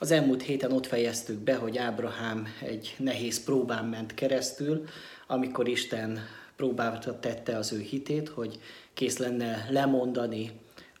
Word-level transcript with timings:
Az 0.00 0.10
elmúlt 0.10 0.42
héten 0.42 0.72
ott 0.72 0.86
fejeztük 0.86 1.38
be, 1.38 1.54
hogy 1.54 1.78
Ábrahám 1.78 2.46
egy 2.62 2.94
nehéz 2.98 3.44
próbán 3.44 3.84
ment 3.84 4.14
keresztül, 4.14 4.84
amikor 5.26 5.68
Isten 5.68 6.18
próbálta 6.56 7.18
tette 7.20 7.56
az 7.56 7.72
ő 7.72 7.80
hitét, 7.80 8.28
hogy 8.28 8.58
kész 8.94 9.18
lenne 9.18 9.66
lemondani 9.70 10.50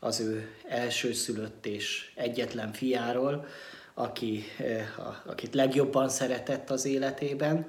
az 0.00 0.20
ő 0.20 0.48
elsőszülött 0.68 1.66
és 1.66 2.10
egyetlen 2.14 2.72
fiáról, 2.72 3.46
aki, 3.94 4.44
eh, 4.58 4.86
akit 5.26 5.54
legjobban 5.54 6.08
szeretett 6.08 6.70
az 6.70 6.84
életében. 6.84 7.66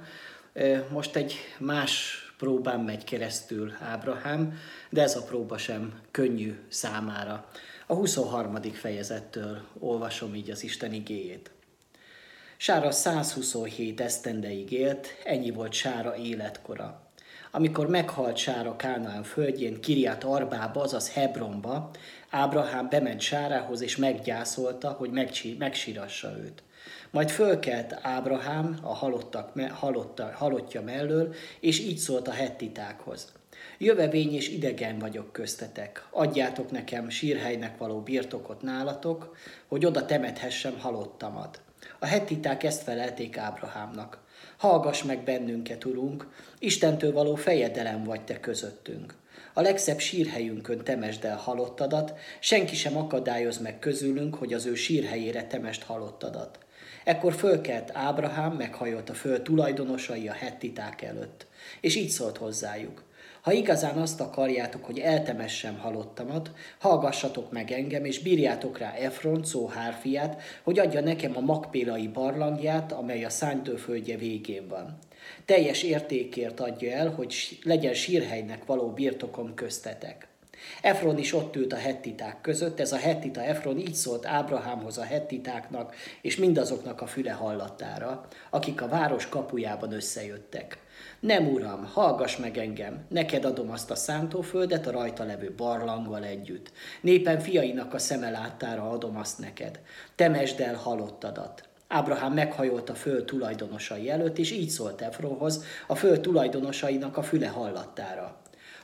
Eh, 0.54 0.84
most 0.92 1.16
egy 1.16 1.36
más 1.60 2.18
próbán 2.38 2.80
megy 2.80 3.04
keresztül 3.04 3.74
Ábrahám, 3.80 4.60
de 4.90 5.02
ez 5.02 5.16
a 5.16 5.24
próba 5.24 5.58
sem 5.58 6.00
könnyű 6.12 6.60
számára. 6.68 7.50
A 7.92 7.96
23. 7.96 8.62
fejezettől 8.74 9.62
olvasom 9.80 10.36
így 10.36 10.50
az 10.50 10.64
Isten 10.64 10.94
igéjét. 10.94 11.52
Sára 12.58 12.92
127 12.92 14.02
esztendeig 14.02 14.72
élt, 14.72 15.08
ennyi 15.24 15.52
volt 15.52 15.74
Sára 15.74 16.16
életkora. 16.16 17.12
Amikor 17.52 17.88
meghalt 17.88 18.38
Sára 18.38 18.76
Kánaán 18.76 19.24
földjén, 19.24 19.82
Kiriát 19.82 20.24
Arbába, 20.24 20.82
azaz 20.82 21.14
Hebronba, 21.14 21.92
Ábrahám 22.30 22.90
bement 22.90 23.22
Sárához 23.22 23.82
és 23.82 23.96
meggyászolta, 23.96 24.90
hogy 24.90 25.12
megsírassa 25.58 26.38
őt. 26.38 26.64
Majd 27.10 27.30
fölkelt 27.30 28.00
Ábrahám 28.02 28.80
a 28.82 28.94
halottak, 28.94 29.60
halotta, 29.72 30.32
halottja 30.34 30.82
mellől, 30.82 31.34
és 31.60 31.80
így 31.80 31.98
szólt 31.98 32.28
a 32.28 32.32
hettitákhoz. 32.32 33.39
Jövevény 33.82 34.34
és 34.34 34.50
idegen 34.50 35.00
vagyok 35.00 35.32
köztetek. 35.32 36.08
Adjátok 36.12 36.72
nekem 36.72 37.10
sírhelynek 37.10 37.78
való 37.78 38.02
birtokot 38.02 38.62
nálatok, 38.62 39.36
hogy 39.68 39.86
oda 39.86 40.06
temethessem 40.06 40.80
halottamat. 40.80 41.62
A 42.00 42.06
hettiták 42.06 42.64
ezt 42.64 42.84
felelték 42.84 43.38
Ábrahámnak. 43.38 44.20
Hallgass 44.58 45.04
meg 45.04 45.24
bennünket, 45.24 45.86
Urunk, 45.86 46.28
Istentől 46.58 47.12
való 47.12 47.36
fejedelem 47.36 48.04
vagy 48.04 48.22
te 48.22 48.40
közöttünk. 48.40 49.14
A 49.54 49.62
legszebb 49.62 50.00
sírhelyünkön 50.00 50.84
temesd 50.84 51.26
el 51.26 51.38
halottadat, 51.38 52.14
senki 52.40 52.76
sem 52.76 52.98
akadályoz 52.98 53.58
meg 53.58 53.80
közülünk, 53.80 54.36
hogy 54.36 54.54
az 54.54 54.66
ő 54.66 54.76
sírhelyére 54.76 55.48
temest 55.48 55.84
halottadat. 55.84 56.60
Ekkor 57.04 57.34
fölkelt 57.34 57.92
Ábrahám, 57.94 58.54
meghajolt 58.54 59.10
a 59.10 59.14
föld 59.14 59.42
tulajdonosai 59.42 60.28
a 60.28 60.34
hettiták 60.34 61.02
előtt, 61.02 61.48
és 61.82 61.96
így 61.96 62.10
szólt 62.10 62.38
hozzájuk. 62.38 63.08
Ha 63.42 63.52
igazán 63.52 63.98
azt 63.98 64.22
akarjátok, 64.22 64.86
hogy 64.86 65.00
eltemessem 65.00 65.78
halottamat, 65.78 66.52
hallgassatok 66.80 67.52
meg 67.52 67.72
engem, 67.72 68.06
és 68.06 68.20
bírjátok 68.20 68.78
rá 68.78 68.94
Efron, 68.94 69.44
Szóhár 69.44 69.94
fiát, 70.02 70.42
hogy 70.64 70.80
adja 70.80 71.02
nekem 71.02 71.38
a 71.38 71.40
makpélai 71.40 72.08
barlangját, 72.08 72.92
amely 72.92 73.24
a 73.24 73.30
szánytőföldje 73.30 74.18
végén 74.18 74.68
van. 74.68 74.98
Teljes 75.46 75.84
értékért 75.84 76.60
adja 76.60 76.92
el, 76.92 77.10
hogy 77.10 77.60
legyen 77.64 77.94
sírhelynek 77.94 78.66
való 78.66 78.90
birtokom 78.90 79.54
köztetek. 79.54 80.28
Efron 80.82 81.18
is 81.18 81.34
ott 81.34 81.56
ült 81.56 81.74
a 81.74 81.78
hettiták 81.78 82.42
között, 82.42 82.80
ez 82.80 82.92
a 82.92 82.98
hettita 82.98 83.44
Efron 83.44 83.78
így 83.78 83.94
szólt 83.94 84.26
Ábrahámhoz 84.26 84.98
a 84.98 85.04
hettitáknak, 85.04 85.96
és 86.22 86.38
mindazoknak 86.38 87.02
a 87.02 87.08
füle 87.08 87.32
hallatára, 87.32 88.28
akik 88.50 88.82
a 88.82 88.88
város 88.88 89.30
kapujában 89.30 89.92
összejöttek. 89.92 90.78
Nem, 91.20 91.48
uram, 91.48 91.90
hallgass 91.94 92.38
meg 92.38 92.58
engem, 92.58 93.06
neked 93.08 93.46
adom 93.46 93.72
azt 93.72 93.92
a 93.92 93.96
szántóföldet 93.96 94.88
a 94.88 94.92
rajta 94.92 95.24
levő 95.24 95.54
barlanggal 95.58 96.24
együtt. 96.24 96.72
Népen 97.02 97.40
fiainak 97.40 97.94
a 97.94 98.00
szeme 98.00 98.30
láttára 98.30 98.90
adom 98.90 99.18
azt 99.18 99.40
neked. 99.40 99.80
Temesd 100.16 100.60
el 100.60 100.76
halottadat. 100.76 101.64
Ábrahám 101.88 102.34
meghajolt 102.34 102.90
a 102.90 102.94
föld 102.94 103.26
tulajdonosai 103.26 104.10
előtt, 104.10 104.38
és 104.38 104.52
így 104.52 104.70
szólt 104.70 105.02
Efronhoz, 105.02 105.64
a 105.88 105.96
föld 105.96 106.20
tulajdonosainak 106.20 107.18
a 107.18 107.24
füle 107.24 107.48
hallattára. 107.48 108.36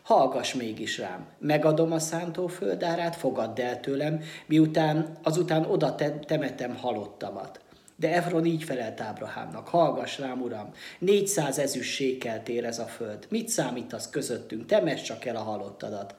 Hallgass 0.04 0.54
mégis 0.54 0.98
rám, 0.98 1.28
megadom 1.40 1.92
a 1.92 2.00
szántóföldárát, 2.00 3.16
fogadd 3.16 3.62
el 3.62 3.80
tőlem, 3.80 4.22
miután 4.46 5.18
azután 5.24 5.66
oda 5.66 5.96
temetem 6.26 6.76
halottamat. 6.76 7.60
De 7.96 8.14
Efron 8.14 8.46
így 8.46 8.64
felelt 8.64 9.02
Ábrahámnak, 9.02 9.68
hallgass 9.68 10.20
rám, 10.20 10.42
uram, 10.42 10.72
400 11.00 11.60
ezüst 11.60 11.92
sékelt 11.92 12.50
ér 12.50 12.66
ez 12.66 12.80
a 12.80 12.86
föld. 12.86 13.28
Mit 13.30 13.50
számítasz 13.50 14.10
közöttünk? 14.10 14.66
Temess 14.66 15.02
csak 15.02 15.26
el 15.26 15.36
a 15.36 15.44
halottadat. 15.44 16.16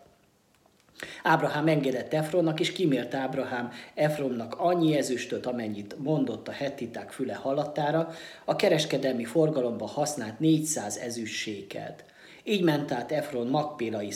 Ábrahám 1.22 1.66
engedett 1.66 2.14
Efronnak, 2.14 2.60
és 2.60 2.72
kimért 2.72 3.14
Ábrahám 3.14 3.70
Efronnak 3.94 4.54
annyi 4.58 4.96
ezüstöt, 4.96 5.46
amennyit 5.46 5.98
mondott 5.98 6.48
a 6.48 6.52
hettiták 6.52 7.10
füle 7.10 7.34
hallatára, 7.34 8.10
a 8.44 8.56
kereskedelmi 8.56 9.24
forgalomba 9.24 9.86
használt 9.86 10.38
400 10.38 10.96
ezüst 10.96 11.34
sékelt. 11.34 12.04
Így 12.48 12.62
ment 12.62 12.92
át 12.92 13.12
Efron 13.12 13.46
Makpélai 13.46 14.10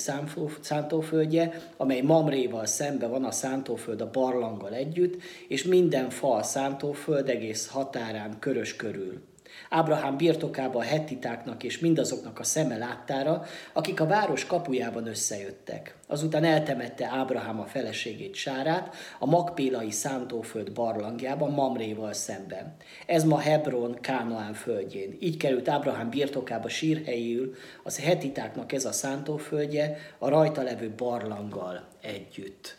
szántóföldje, 0.60 1.70
amely 1.76 2.00
Mamréval 2.00 2.66
szembe 2.66 3.06
van 3.06 3.24
a 3.24 3.30
szántóföld 3.30 4.00
a 4.00 4.10
barlanggal 4.10 4.74
együtt, 4.74 5.22
és 5.48 5.62
minden 5.62 6.10
fal 6.10 6.42
szántóföld 6.42 7.28
egész 7.28 7.68
határán 7.68 8.38
körös 8.38 8.76
körül. 8.76 9.29
Ábrahám 9.68 10.16
birtokába 10.16 10.78
a 10.78 10.82
hettitáknak 10.82 11.62
és 11.62 11.78
mindazoknak 11.78 12.38
a 12.38 12.44
szeme 12.44 12.76
láttára, 12.76 13.44
akik 13.72 14.00
a 14.00 14.06
város 14.06 14.46
kapujában 14.46 15.06
összejöttek. 15.06 15.96
Azután 16.06 16.44
eltemette 16.44 17.06
Ábrahám 17.06 17.60
a 17.60 17.64
feleségét 17.64 18.34
Sárát 18.34 18.94
a 19.18 19.26
Makpélai 19.26 19.90
szántóföld 19.90 20.72
barlangjában 20.72 21.50
Mamréval 21.50 22.12
szemben. 22.12 22.76
Ez 23.06 23.24
ma 23.24 23.38
Hebron, 23.38 24.00
Kánoán 24.00 24.54
földjén. 24.54 25.16
Így 25.20 25.36
került 25.36 25.68
Ábrahám 25.68 26.10
birtokába 26.10 26.68
sírhelyül, 26.68 27.54
az 27.82 27.98
hetitáknak 27.98 28.72
ez 28.72 28.84
a 28.84 28.92
szántóföldje, 28.92 29.96
a 30.18 30.28
rajta 30.28 30.62
levő 30.62 30.92
barlanggal 30.96 31.88
együtt. 32.00 32.78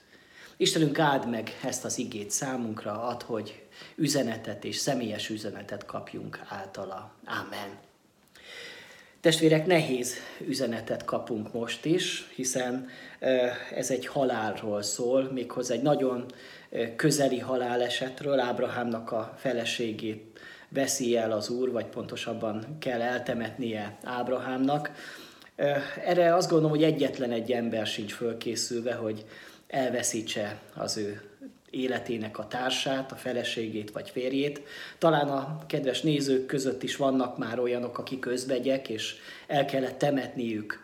Istenünk 0.57 0.99
áld 0.99 1.29
meg 1.29 1.59
ezt 1.63 1.85
az 1.85 1.97
igét 1.97 2.31
számunkra, 2.31 3.03
ad, 3.03 3.21
hogy 3.21 3.61
üzenetet 3.95 4.63
és 4.63 4.75
személyes 4.75 5.29
üzenetet 5.29 5.85
kapjunk 5.85 6.39
általa. 6.47 7.11
Amen. 7.25 7.77
Testvérek, 9.21 9.65
nehéz 9.65 10.15
üzenetet 10.47 11.05
kapunk 11.05 11.53
most 11.53 11.85
is, 11.85 12.27
hiszen 12.35 12.89
ez 13.75 13.91
egy 13.91 14.05
halálról 14.05 14.81
szól, 14.81 15.31
méghozzá 15.31 15.73
egy 15.73 15.81
nagyon 15.81 16.25
közeli 16.95 17.39
halálesetről, 17.39 18.39
Ábrahámnak 18.39 19.11
a 19.11 19.33
feleségét 19.37 20.39
veszi 20.69 21.17
el 21.17 21.31
az 21.31 21.49
Úr, 21.49 21.71
vagy 21.71 21.85
pontosabban 21.85 22.77
kell 22.79 23.01
eltemetnie 23.01 23.97
Ábrahámnak. 24.03 24.91
Erre 26.05 26.35
azt 26.35 26.49
gondolom, 26.49 26.75
hogy 26.77 26.83
egyetlen 26.83 27.31
egy 27.31 27.51
ember 27.51 27.87
sincs 27.87 28.13
fölkészülve, 28.13 28.93
hogy 28.93 29.25
elveszítse 29.67 30.59
az 30.75 30.97
ő 30.97 31.30
életének 31.71 32.39
a 32.39 32.47
társát, 32.47 33.11
a 33.11 33.15
feleségét 33.15 33.91
vagy 33.91 34.09
férjét. 34.09 34.61
Talán 34.97 35.27
a 35.27 35.65
kedves 35.67 36.01
nézők 36.01 36.45
között 36.45 36.83
is 36.83 36.95
vannak 36.95 37.37
már 37.37 37.59
olyanok, 37.59 37.97
akik 37.97 38.19
közbegyek, 38.19 38.89
és 38.89 39.15
el 39.47 39.65
kellett 39.65 39.97
temetniük 39.97 40.83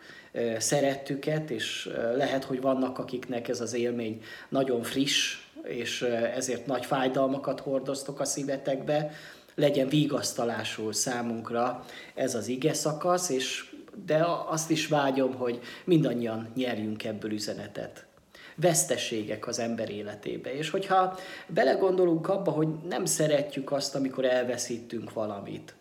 szerettüket, 0.58 1.50
és 1.50 1.90
lehet, 2.14 2.44
hogy 2.44 2.60
vannak, 2.60 2.98
akiknek 2.98 3.48
ez 3.48 3.60
az 3.60 3.74
élmény 3.74 4.22
nagyon 4.48 4.82
friss, 4.82 5.36
és 5.62 6.02
ezért 6.34 6.66
nagy 6.66 6.84
fájdalmakat 6.84 7.60
hordoztok 7.60 8.20
a 8.20 8.24
szívetekbe. 8.24 9.10
Legyen 9.54 9.88
vigasztalásul 9.88 10.92
számunkra 10.92 11.84
ez 12.14 12.34
az 12.34 12.48
ige 12.48 12.72
szakasz, 12.72 13.28
és 13.28 13.64
de 14.06 14.24
azt 14.48 14.70
is 14.70 14.86
vágyom, 14.86 15.34
hogy 15.34 15.60
mindannyian 15.84 16.48
nyerjünk 16.54 17.04
ebből 17.04 17.32
üzenetet 17.32 18.07
veszteségek 18.60 19.46
az 19.46 19.58
ember 19.58 19.90
életébe. 19.90 20.54
És 20.54 20.70
hogyha 20.70 21.18
belegondolunk 21.46 22.28
abba, 22.28 22.50
hogy 22.50 22.68
nem 22.88 23.04
szeretjük 23.04 23.72
azt, 23.72 23.94
amikor 23.94 24.24
elveszítünk 24.24 25.12
valamit, 25.12 25.74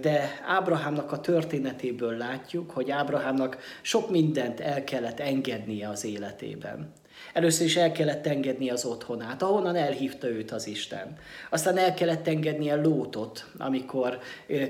de 0.00 0.40
Ábrahámnak 0.46 1.12
a 1.12 1.20
történetéből 1.20 2.16
látjuk, 2.16 2.70
hogy 2.70 2.90
Ábrahámnak 2.90 3.58
sok 3.82 4.10
mindent 4.10 4.60
el 4.60 4.84
kellett 4.84 5.20
engednie 5.20 5.88
az 5.88 6.04
életében. 6.04 6.92
Először 7.32 7.66
is 7.66 7.76
el 7.76 7.92
kellett 7.92 8.26
engedni 8.26 8.70
az 8.70 8.84
otthonát, 8.84 9.42
ahonnan 9.42 9.76
elhívta 9.76 10.28
őt 10.28 10.50
az 10.50 10.66
Isten. 10.66 11.16
Aztán 11.50 11.78
el 11.78 11.94
kellett 11.94 12.28
engednie 12.28 12.74
Lótot, 12.74 13.46
amikor 13.58 14.18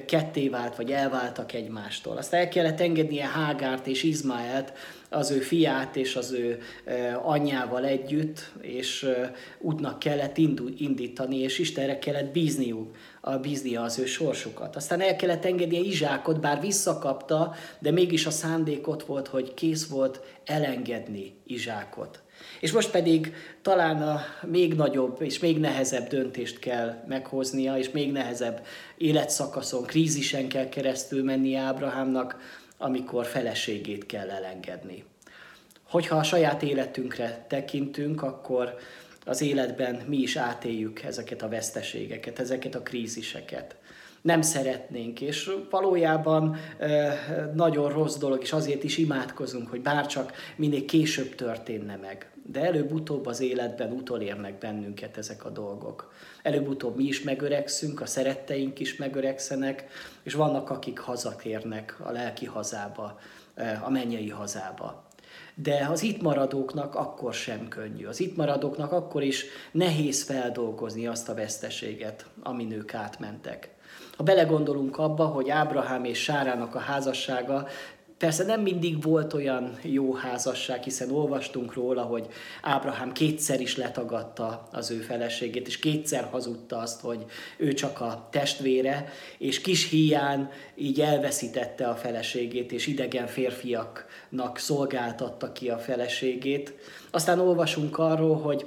ketté 0.07 0.49
vált, 0.49 0.77
vagy 0.77 0.91
elváltak 0.91 1.53
egymástól. 1.53 2.17
Aztán 2.17 2.41
el 2.41 2.49
kellett 2.49 2.81
engednie 2.81 3.27
Hágárt 3.27 3.87
és 3.87 4.03
Izmaelt, 4.03 4.73
az 5.11 5.31
ő 5.31 5.39
fiát 5.39 5.97
és 5.97 6.17
az 6.17 6.33
ő 6.33 6.59
anyjával 7.23 7.85
együtt, 7.85 8.53
és 8.61 9.09
útnak 9.59 9.99
kellett 9.99 10.37
indítani, 10.77 11.37
és 11.39 11.59
Istenre 11.59 11.99
kellett 11.99 12.33
bízniuk, 12.33 12.97
a 13.21 13.37
bíznia 13.37 13.83
az 13.83 13.99
ő 13.99 14.05
sorsukat. 14.05 14.77
Aztán 14.77 15.01
el 15.01 15.17
kellett 15.17 15.45
engednie 15.45 15.81
Izsákot, 15.81 16.41
bár 16.41 16.61
visszakapta, 16.61 17.55
de 17.79 17.91
mégis 17.91 18.27
a 18.27 18.31
szándék 18.31 18.89
ott 18.89 19.05
volt, 19.05 19.29
hogy 19.29 19.55
kész 19.55 19.87
volt 19.87 20.21
elengedni 20.45 21.37
Izsákot. 21.47 22.21
És 22.61 22.73
most 22.73 22.91
pedig 22.91 23.35
talán 23.63 24.03
a 24.03 24.21
még 24.47 24.75
nagyobb 24.75 25.23
és 25.23 25.39
még 25.39 25.59
nehezebb 25.59 26.09
döntést 26.09 26.59
kell 26.59 27.05
meghoznia, 27.09 27.79
és 27.79 27.91
még 27.91 28.13
nehezebb 28.13 28.67
életszakaszon, 28.97 29.83
krízisen 29.83 30.49
kell 30.49 30.69
keresztül 30.69 31.25
menni 31.25 31.55
Ábrahámnak, 31.55 32.37
amikor 32.79 33.27
feleségét 33.27 34.07
kell 34.07 34.31
elengedni. 34.31 35.05
Hogyha 35.83 36.17
a 36.17 36.23
saját 36.23 36.63
életünkre 36.63 37.45
tekintünk, 37.49 38.23
akkor 38.23 38.79
az 39.25 39.41
életben 39.41 39.95
mi 40.07 40.17
is 40.17 40.37
átéljük 40.37 41.03
ezeket 41.03 41.43
a 41.43 41.49
veszteségeket, 41.49 42.39
ezeket 42.39 42.75
a 42.75 42.83
kríziseket. 42.83 43.77
Nem 44.27 44.43
szeretnénk, 44.43 45.21
és 45.21 45.51
valójában 45.71 46.57
nagyon 47.55 47.89
rossz 47.89 48.17
dolog, 48.17 48.43
és 48.43 48.53
azért 48.53 48.85
is 48.85 48.99
imádkozunk, 48.99 49.69
hogy 49.69 49.83
bárcsak 49.83 50.33
minél 50.57 50.85
később 50.85 51.35
történne 51.35 51.97
meg. 51.97 52.31
De 52.43 52.61
előbb-utóbb 52.61 53.27
az 53.27 53.41
életben 53.41 53.93
utolérnek 53.93 54.59
bennünket 54.59 55.17
ezek 55.17 55.45
a 55.45 55.51
dolgok. 55.51 56.13
Előbb-utóbb 56.43 56.97
mi 56.97 57.05
is 57.05 57.23
megöregszünk, 57.23 58.01
a 58.01 58.07
szeretteink 58.07 58.79
is 58.81 58.97
megöregszenek, 58.97 59.87
és 60.23 60.35
vannak, 60.35 60.71
akik 60.71 60.99
hazatérnek 60.99 61.97
a 62.05 62.11
lelki 62.11 62.47
hazába, 62.47 63.19
a 63.83 63.91
mennyei 63.91 64.29
hazába. 64.29 65.05
De 65.55 65.87
az 65.91 66.03
itt 66.03 66.23
maradóknak 66.23 66.95
akkor 66.95 67.35
sem 67.35 67.69
könnyű. 67.69 68.07
Az 68.07 68.21
itt 68.21 68.37
maradóknak 68.37 68.93
akkor 68.93 69.23
is 69.23 69.45
nehéz 69.73 70.23
feldolgozni 70.23 71.07
azt 71.07 71.29
a 71.29 71.35
veszteséget, 71.35 72.27
amin 72.43 72.73
ők 72.73 72.95
átmentek. 72.95 73.75
Ha 74.17 74.23
belegondolunk 74.23 74.99
abba, 74.99 75.25
hogy 75.25 75.51
Ábrahám 75.51 76.05
és 76.05 76.23
Sárának 76.23 76.75
a 76.75 76.79
házassága 76.79 77.67
Persze 78.19 78.45
nem 78.45 78.61
mindig 78.61 79.03
volt 79.03 79.33
olyan 79.33 79.79
jó 79.83 80.15
házasság, 80.15 80.83
hiszen 80.83 81.11
olvastunk 81.11 81.75
róla, 81.75 82.03
hogy 82.03 82.27
Ábrahám 82.63 83.13
kétszer 83.13 83.61
is 83.61 83.77
letagadta 83.77 84.69
az 84.73 84.91
ő 84.91 84.97
feleségét, 84.97 85.67
és 85.67 85.79
kétszer 85.79 86.29
hazudta 86.31 86.79
azt, 86.79 87.01
hogy 87.01 87.25
ő 87.57 87.73
csak 87.73 88.01
a 88.01 88.29
testvére, 88.31 89.09
és 89.39 89.61
kis 89.61 89.89
hián 89.89 90.51
így 90.75 91.01
elveszítette 91.01 91.89
a 91.89 91.95
feleségét, 91.95 92.73
és 92.73 92.87
idegen 92.87 93.27
férfiaknak 94.37 94.59
szolgáltatta 94.59 95.53
ki 95.53 95.71
a 95.71 95.79
feleségét. 95.79 96.75
Aztán 97.11 97.41
olvasunk 97.41 97.99
arról, 97.99 98.37
hogy 98.37 98.67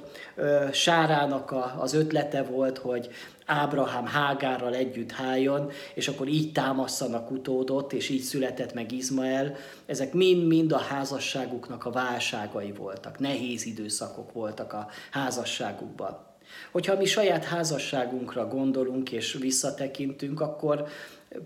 Sárának 0.72 1.54
az 1.78 1.94
ötlete 1.94 2.42
volt, 2.42 2.78
hogy 2.78 3.08
Ábrahám 3.46 4.06
Hágárral 4.06 4.74
együtt 4.74 5.10
háljon, 5.10 5.70
és 5.94 6.08
akkor 6.08 6.28
így 6.28 6.52
támasszanak 6.52 7.30
utódot, 7.30 7.92
és 7.92 8.08
így 8.08 8.22
született 8.22 8.74
meg 8.74 8.92
Izmael. 8.92 9.56
Ezek 9.86 10.12
mind-mind 10.12 10.72
a 10.72 10.78
házasságuknak 10.78 11.84
a 11.84 11.90
válságai 11.90 12.72
voltak, 12.72 13.18
nehéz 13.18 13.66
időszakok 13.66 14.32
voltak 14.32 14.72
a 14.72 14.88
házasságukban. 15.10 16.28
Hogyha 16.72 16.96
mi 16.96 17.04
saját 17.04 17.44
házasságunkra 17.44 18.48
gondolunk 18.48 19.12
és 19.12 19.32
visszatekintünk, 19.40 20.40
akkor 20.40 20.86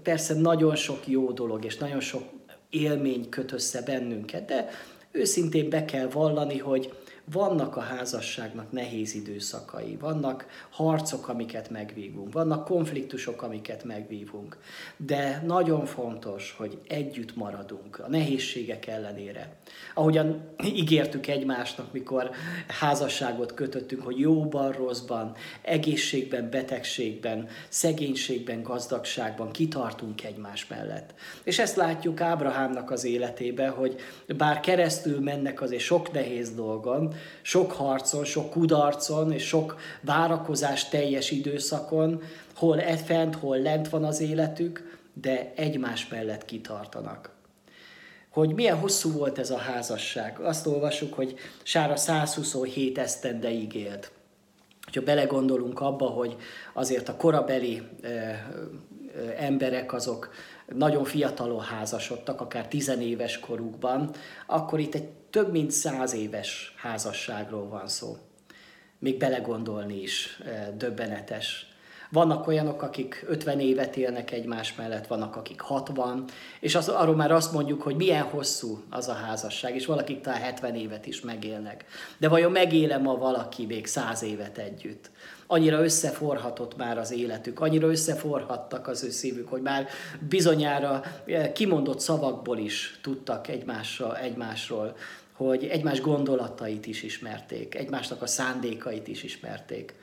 persze 0.02 0.34
nagyon 0.34 0.76
sok 0.76 1.06
jó 1.06 1.30
dolog 1.32 1.64
és 1.64 1.76
nagyon 1.76 2.00
sok 2.00 2.22
élmény 2.74 3.28
köt 3.28 3.52
össze 3.52 3.82
bennünket, 3.82 4.44
de 4.44 4.70
őszintén 5.10 5.68
be 5.68 5.84
kell 5.84 6.06
vallani, 6.06 6.58
hogy 6.58 6.92
vannak 7.32 7.76
a 7.76 7.80
házasságnak 7.80 8.72
nehéz 8.72 9.14
időszakai, 9.14 9.96
vannak 10.00 10.46
harcok, 10.70 11.28
amiket 11.28 11.70
megvívunk, 11.70 12.32
vannak 12.32 12.64
konfliktusok, 12.64 13.42
amiket 13.42 13.84
megvívunk, 13.84 14.58
de 14.96 15.42
nagyon 15.46 15.86
fontos, 15.86 16.54
hogy 16.58 16.78
együtt 16.88 17.36
maradunk 17.36 17.98
a 17.98 18.08
nehézségek 18.08 18.86
ellenére. 18.86 19.56
Ahogyan 19.94 20.42
ígértük 20.64 21.26
egymásnak, 21.26 21.92
mikor 21.92 22.30
házasságot 22.68 23.54
kötöttünk, 23.54 24.02
hogy 24.02 24.18
jóban, 24.18 24.72
rosszban, 24.72 25.34
egészségben, 25.62 26.50
betegségben, 26.50 27.48
szegénységben, 27.68 28.62
gazdagságban 28.62 29.50
kitartunk 29.50 30.24
egymás 30.24 30.66
mellett. 30.66 31.14
És 31.44 31.58
ezt 31.58 31.76
látjuk 31.76 32.20
Ábrahámnak 32.20 32.90
az 32.90 33.04
életébe, 33.04 33.68
hogy 33.68 33.96
bár 34.36 34.60
keresztül 34.60 35.20
mennek 35.20 35.60
azért 35.60 35.82
sok 35.82 36.12
nehéz 36.12 36.54
dolgon, 36.54 37.13
sok 37.42 37.72
harcon, 37.72 38.24
sok 38.24 38.50
kudarcon 38.50 39.32
és 39.32 39.46
sok 39.46 39.76
várakozás 40.00 40.88
teljes 40.88 41.30
időszakon, 41.30 42.22
hol 42.54 42.80
e 42.80 42.96
fent, 42.96 43.34
hol 43.34 43.58
lent 43.58 43.88
van 43.88 44.04
az 44.04 44.20
életük, 44.20 44.98
de 45.12 45.52
egymás 45.56 46.08
mellett 46.08 46.44
kitartanak. 46.44 47.30
Hogy 48.30 48.54
milyen 48.54 48.78
hosszú 48.78 49.12
volt 49.12 49.38
ez 49.38 49.50
a 49.50 49.56
házasság. 49.56 50.40
Azt 50.40 50.66
olvasjuk, 50.66 51.14
hogy 51.14 51.34
Sára 51.62 51.96
127 51.96 52.98
esztendeig 52.98 53.74
élt. 53.74 54.10
Ha 54.92 55.00
belegondolunk 55.00 55.80
abba, 55.80 56.06
hogy 56.06 56.36
azért 56.72 57.08
a 57.08 57.16
korabeli 57.16 57.82
emberek 59.38 59.92
azok 59.92 60.30
nagyon 60.66 61.04
fiatalon 61.04 61.60
házasodtak, 61.60 62.40
akár 62.40 62.68
tizenéves 62.68 63.40
korukban, 63.40 64.10
akkor 64.46 64.80
itt 64.80 64.94
egy 64.94 65.08
több 65.30 65.50
mint 65.50 65.70
száz 65.70 66.14
éves 66.14 66.74
házasságról 66.76 67.68
van 67.68 67.88
szó. 67.88 68.16
Még 68.98 69.18
belegondolni 69.18 70.02
is 70.02 70.42
döbbenetes. 70.76 71.68
Vannak 72.10 72.46
olyanok, 72.46 72.82
akik 72.82 73.24
50 73.28 73.60
évet 73.60 73.96
élnek 73.96 74.30
egymás 74.30 74.74
mellett, 74.74 75.06
vannak, 75.06 75.36
akik 75.36 75.60
60, 75.60 76.24
és 76.60 76.74
az, 76.74 76.88
arról 76.88 77.14
már 77.14 77.32
azt 77.32 77.52
mondjuk, 77.52 77.82
hogy 77.82 77.96
milyen 77.96 78.22
hosszú 78.22 78.84
az 78.90 79.08
a 79.08 79.12
házasság, 79.12 79.74
és 79.74 79.86
valakik 79.86 80.20
talán 80.20 80.40
70 80.40 80.74
évet 80.74 81.06
is 81.06 81.20
megélnek. 81.20 81.84
De 82.18 82.28
vajon 82.28 82.52
megélem 82.52 83.02
ma 83.02 83.16
valaki 83.16 83.66
még 83.66 83.86
100 83.86 84.22
évet 84.22 84.58
együtt? 84.58 85.10
Annyira 85.54 85.82
összeforhatott 85.82 86.76
már 86.76 86.98
az 86.98 87.12
életük, 87.12 87.60
annyira 87.60 87.88
összeforhattak 87.88 88.88
az 88.88 89.04
ő 89.04 89.10
szívük, 89.10 89.48
hogy 89.48 89.62
már 89.62 89.88
bizonyára 90.28 91.02
eh, 91.26 91.50
kimondott 91.52 92.00
szavakból 92.00 92.58
is 92.58 92.98
tudtak 93.02 93.48
egymásra, 93.48 94.18
egymásról, 94.18 94.96
hogy 95.32 95.64
egymás 95.64 96.00
gondolatait 96.00 96.86
is 96.86 97.02
ismerték, 97.02 97.74
egymásnak 97.74 98.22
a 98.22 98.26
szándékait 98.26 99.08
is 99.08 99.22
ismerték 99.22 99.94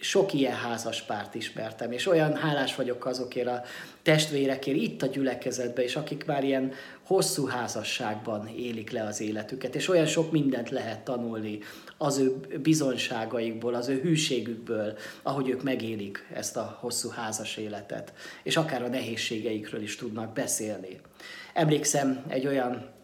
sok 0.00 0.32
ilyen 0.32 0.54
házas 0.54 1.02
párt 1.02 1.34
ismertem, 1.34 1.92
és 1.92 2.06
olyan 2.06 2.36
hálás 2.36 2.74
vagyok 2.74 3.06
azokért 3.06 3.46
a 3.46 3.62
testvérekért 4.02 4.76
itt 4.76 5.02
a 5.02 5.06
gyülekezetben, 5.06 5.84
és 5.84 5.96
akik 5.96 6.24
már 6.24 6.44
ilyen 6.44 6.72
hosszú 7.02 7.46
házasságban 7.46 8.48
élik 8.48 8.90
le 8.90 9.02
az 9.02 9.20
életüket, 9.20 9.74
és 9.74 9.88
olyan 9.88 10.06
sok 10.06 10.30
mindent 10.32 10.70
lehet 10.70 11.00
tanulni 11.00 11.58
az 11.98 12.18
ő 12.18 12.36
bizonságaikból, 12.62 13.74
az 13.74 13.88
ő 13.88 14.00
hűségükből, 14.00 14.96
ahogy 15.22 15.48
ők 15.48 15.62
megélik 15.62 16.26
ezt 16.34 16.56
a 16.56 16.76
hosszú 16.80 17.08
házas 17.08 17.56
életet, 17.56 18.12
és 18.42 18.56
akár 18.56 18.82
a 18.82 18.88
nehézségeikről 18.88 19.82
is 19.82 19.96
tudnak 19.96 20.32
beszélni. 20.32 21.00
Emlékszem 21.54 22.24
egy 22.28 22.46
olyan 22.46 22.98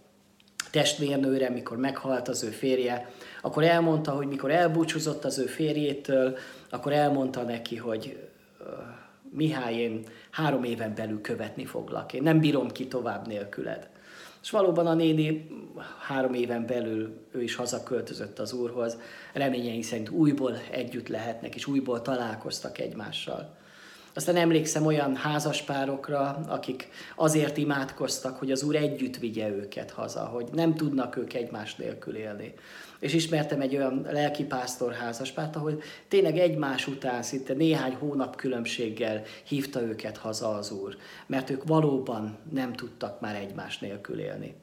testvérnőre, 0.70 1.50
mikor 1.50 1.76
meghalt 1.76 2.28
az 2.28 2.42
ő 2.42 2.48
férje, 2.48 3.10
akkor 3.42 3.64
elmondta, 3.64 4.10
hogy 4.10 4.26
mikor 4.26 4.50
elbúcsúzott 4.50 5.24
az 5.24 5.38
ő 5.38 5.46
férjétől, 5.46 6.36
akkor 6.70 6.92
elmondta 6.92 7.42
neki, 7.42 7.76
hogy 7.76 8.28
Mihály, 9.30 9.74
én 9.74 10.04
három 10.30 10.64
éven 10.64 10.94
belül 10.94 11.20
követni 11.20 11.64
foglak, 11.64 12.12
én 12.12 12.22
nem 12.22 12.40
bírom 12.40 12.68
ki 12.68 12.86
tovább 12.86 13.26
nélküled. 13.26 13.88
És 14.42 14.50
valóban 14.50 14.86
a 14.86 14.94
néni 14.94 15.48
három 16.06 16.34
éven 16.34 16.66
belül 16.66 17.26
ő 17.32 17.42
is 17.42 17.54
hazaköltözött 17.54 18.38
az 18.38 18.52
úrhoz, 18.52 18.98
reményeink 19.32 19.84
szerint 19.84 20.10
újból 20.10 20.56
együtt 20.70 21.08
lehetnek, 21.08 21.54
és 21.54 21.66
újból 21.66 22.02
találkoztak 22.02 22.78
egymással. 22.78 23.56
Aztán 24.14 24.36
emlékszem 24.36 24.86
olyan 24.86 25.16
házaspárokra, 25.16 26.40
akik 26.48 26.88
azért 27.16 27.56
imádkoztak, 27.56 28.38
hogy 28.38 28.50
az 28.50 28.62
Úr 28.62 28.76
együtt 28.76 29.16
vigye 29.16 29.48
őket 29.48 29.90
haza, 29.90 30.24
hogy 30.24 30.48
nem 30.52 30.74
tudnak 30.74 31.16
ők 31.16 31.34
egymás 31.34 31.74
nélkül 31.74 32.16
élni. 32.16 32.54
És 32.98 33.14
ismertem 33.14 33.60
egy 33.60 33.76
olyan 33.76 34.06
lelkipásztor 34.10 34.92
házaspárt, 34.92 35.56
ahol 35.56 35.82
tényleg 36.08 36.38
egymás 36.38 36.86
után 36.86 37.22
szinte 37.22 37.52
néhány 37.52 37.94
hónap 37.94 38.36
különbséggel 38.36 39.22
hívta 39.44 39.82
őket 39.82 40.16
haza 40.16 40.48
az 40.48 40.70
Úr, 40.70 40.96
mert 41.26 41.50
ők 41.50 41.64
valóban 41.64 42.38
nem 42.52 42.72
tudtak 42.72 43.20
már 43.20 43.34
egymás 43.34 43.78
nélkül 43.78 44.20
élni. 44.20 44.54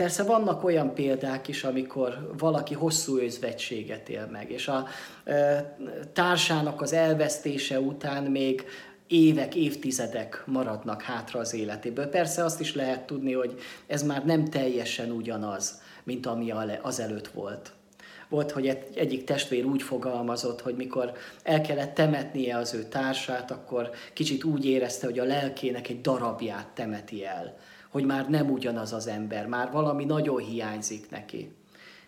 Persze 0.00 0.22
vannak 0.22 0.64
olyan 0.64 0.94
példák 0.94 1.48
is, 1.48 1.64
amikor 1.64 2.34
valaki 2.38 2.74
hosszú 2.74 3.18
özvegységet 3.18 4.08
él 4.08 4.28
meg, 4.32 4.50
és 4.50 4.68
a 4.68 4.86
e, 5.24 5.76
társának 6.12 6.80
az 6.80 6.92
elvesztése 6.92 7.80
után 7.80 8.24
még 8.24 8.64
évek, 9.06 9.54
évtizedek 9.54 10.42
maradnak 10.46 11.02
hátra 11.02 11.40
az 11.40 11.54
életéből. 11.54 12.06
Persze 12.06 12.44
azt 12.44 12.60
is 12.60 12.74
lehet 12.74 13.06
tudni, 13.06 13.32
hogy 13.32 13.58
ez 13.86 14.02
már 14.02 14.24
nem 14.24 14.44
teljesen 14.44 15.10
ugyanaz, 15.10 15.80
mint 16.04 16.26
ami 16.26 16.52
azelőtt 16.82 17.28
volt. 17.28 17.72
Volt, 18.28 18.50
hogy 18.50 18.78
egyik 18.94 19.24
testvér 19.24 19.64
úgy 19.64 19.82
fogalmazott, 19.82 20.60
hogy 20.60 20.76
mikor 20.76 21.12
el 21.42 21.60
kellett 21.60 21.94
temetnie 21.94 22.56
az 22.56 22.74
ő 22.74 22.84
társát, 22.84 23.50
akkor 23.50 23.90
kicsit 24.12 24.44
úgy 24.44 24.64
érezte, 24.64 25.06
hogy 25.06 25.18
a 25.18 25.24
lelkének 25.24 25.88
egy 25.88 26.00
darabját 26.00 26.66
temeti 26.66 27.24
el. 27.24 27.56
Hogy 27.88 28.04
már 28.04 28.28
nem 28.28 28.50
ugyanaz 28.50 28.92
az 28.92 29.06
ember, 29.06 29.46
már 29.46 29.70
valami 29.70 30.04
nagyon 30.04 30.38
hiányzik 30.38 31.10
neki 31.10 31.52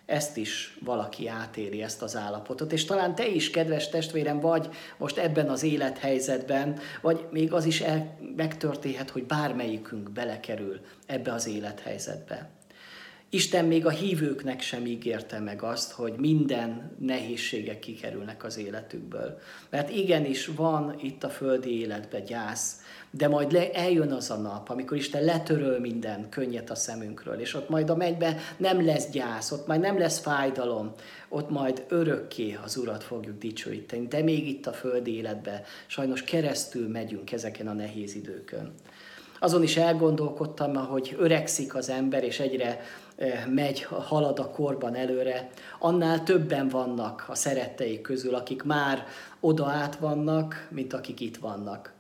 ezt 0.06 0.36
is 0.36 0.78
valaki 0.84 1.28
átéri, 1.28 1.82
ezt 1.82 2.02
az 2.02 2.16
állapotot. 2.16 2.72
És 2.72 2.84
talán 2.84 3.14
te 3.14 3.26
is, 3.26 3.50
kedves 3.50 3.88
testvérem, 3.88 4.40
vagy 4.40 4.68
most 4.98 5.18
ebben 5.18 5.48
az 5.48 5.62
élethelyzetben, 5.62 6.78
vagy 7.00 7.26
még 7.30 7.52
az 7.52 7.64
is 7.64 7.80
el, 7.80 8.18
megtörténhet, 8.36 9.10
hogy 9.10 9.24
bármelyikünk 9.24 10.10
belekerül 10.10 10.80
ebbe 11.06 11.32
az 11.32 11.46
élethelyzetbe. 11.46 12.50
Isten 13.34 13.64
még 13.64 13.86
a 13.86 13.90
hívőknek 13.90 14.60
sem 14.60 14.86
ígérte 14.86 15.38
meg 15.38 15.62
azt, 15.62 15.92
hogy 15.92 16.12
minden 16.16 16.96
nehézségek 16.98 17.78
kikerülnek 17.78 18.44
az 18.44 18.58
életükből. 18.58 19.38
Mert 19.70 19.90
igenis 19.90 20.46
van 20.46 20.94
itt 21.00 21.24
a 21.24 21.28
földi 21.28 21.80
életben 21.80 22.24
gyász, 22.24 22.80
de 23.10 23.28
majd 23.28 23.52
le, 23.52 23.70
eljön 23.70 24.12
az 24.12 24.30
a 24.30 24.36
nap, 24.36 24.68
amikor 24.68 24.96
Isten 24.96 25.24
letöröl 25.24 25.80
minden 25.80 26.28
könnyet 26.28 26.70
a 26.70 26.74
szemünkről, 26.74 27.40
és 27.40 27.54
ott 27.54 27.68
majd 27.68 27.90
a 27.90 27.96
mennybe 27.96 28.36
nem 28.56 28.84
lesz 28.84 29.10
gyász, 29.10 29.50
ott 29.50 29.66
majd 29.66 29.80
nem 29.80 29.98
lesz 29.98 30.18
fájdalom, 30.18 30.92
ott 31.28 31.50
majd 31.50 31.84
örökké 31.88 32.58
az 32.64 32.76
Urat 32.76 33.04
fogjuk 33.04 33.38
dicsőíteni. 33.38 34.06
De 34.06 34.22
még 34.22 34.48
itt 34.48 34.66
a 34.66 34.72
földi 34.72 35.16
életben 35.16 35.62
sajnos 35.86 36.22
keresztül 36.22 36.88
megyünk 36.88 37.32
ezeken 37.32 37.68
a 37.68 37.72
nehéz 37.72 38.14
időkön. 38.14 38.74
Azon 39.42 39.62
is 39.62 39.76
elgondolkodtam, 39.76 40.74
hogy 40.74 41.16
öregszik 41.18 41.74
az 41.74 41.88
ember, 41.88 42.24
és 42.24 42.40
egyre 42.40 42.80
megy, 43.48 43.82
halad 43.82 44.38
a 44.38 44.50
korban 44.50 44.94
előre, 44.94 45.50
annál 45.78 46.22
többen 46.22 46.68
vannak 46.68 47.24
a 47.28 47.34
szeretteik 47.34 48.00
közül, 48.00 48.34
akik 48.34 48.62
már 48.62 49.06
oda 49.40 49.66
át 49.66 49.96
vannak, 49.96 50.68
mint 50.70 50.92
akik 50.92 51.20
itt 51.20 51.36
vannak 51.36 51.92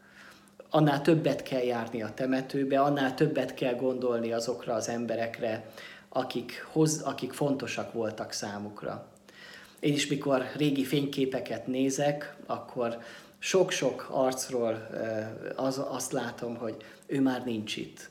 annál 0.74 1.02
többet 1.02 1.42
kell 1.42 1.62
járni 1.62 2.02
a 2.02 2.14
temetőbe, 2.14 2.80
annál 2.80 3.14
többet 3.14 3.54
kell 3.54 3.74
gondolni 3.74 4.32
azokra 4.32 4.74
az 4.74 4.88
emberekre, 4.88 5.70
akik, 6.08 6.66
hoz, 6.72 7.00
akik 7.00 7.32
fontosak 7.32 7.92
voltak 7.92 8.32
számukra. 8.32 9.06
Én 9.80 9.92
is, 9.92 10.06
mikor 10.06 10.44
régi 10.56 10.84
fényképeket 10.84 11.66
nézek, 11.66 12.36
akkor 12.46 12.98
sok-sok 13.38 14.08
arcról 14.10 14.88
az, 15.56 15.82
azt 15.88 16.12
látom, 16.12 16.56
hogy 16.56 16.76
ő 17.06 17.20
már 17.20 17.44
nincs 17.44 17.76
itt. 17.76 18.10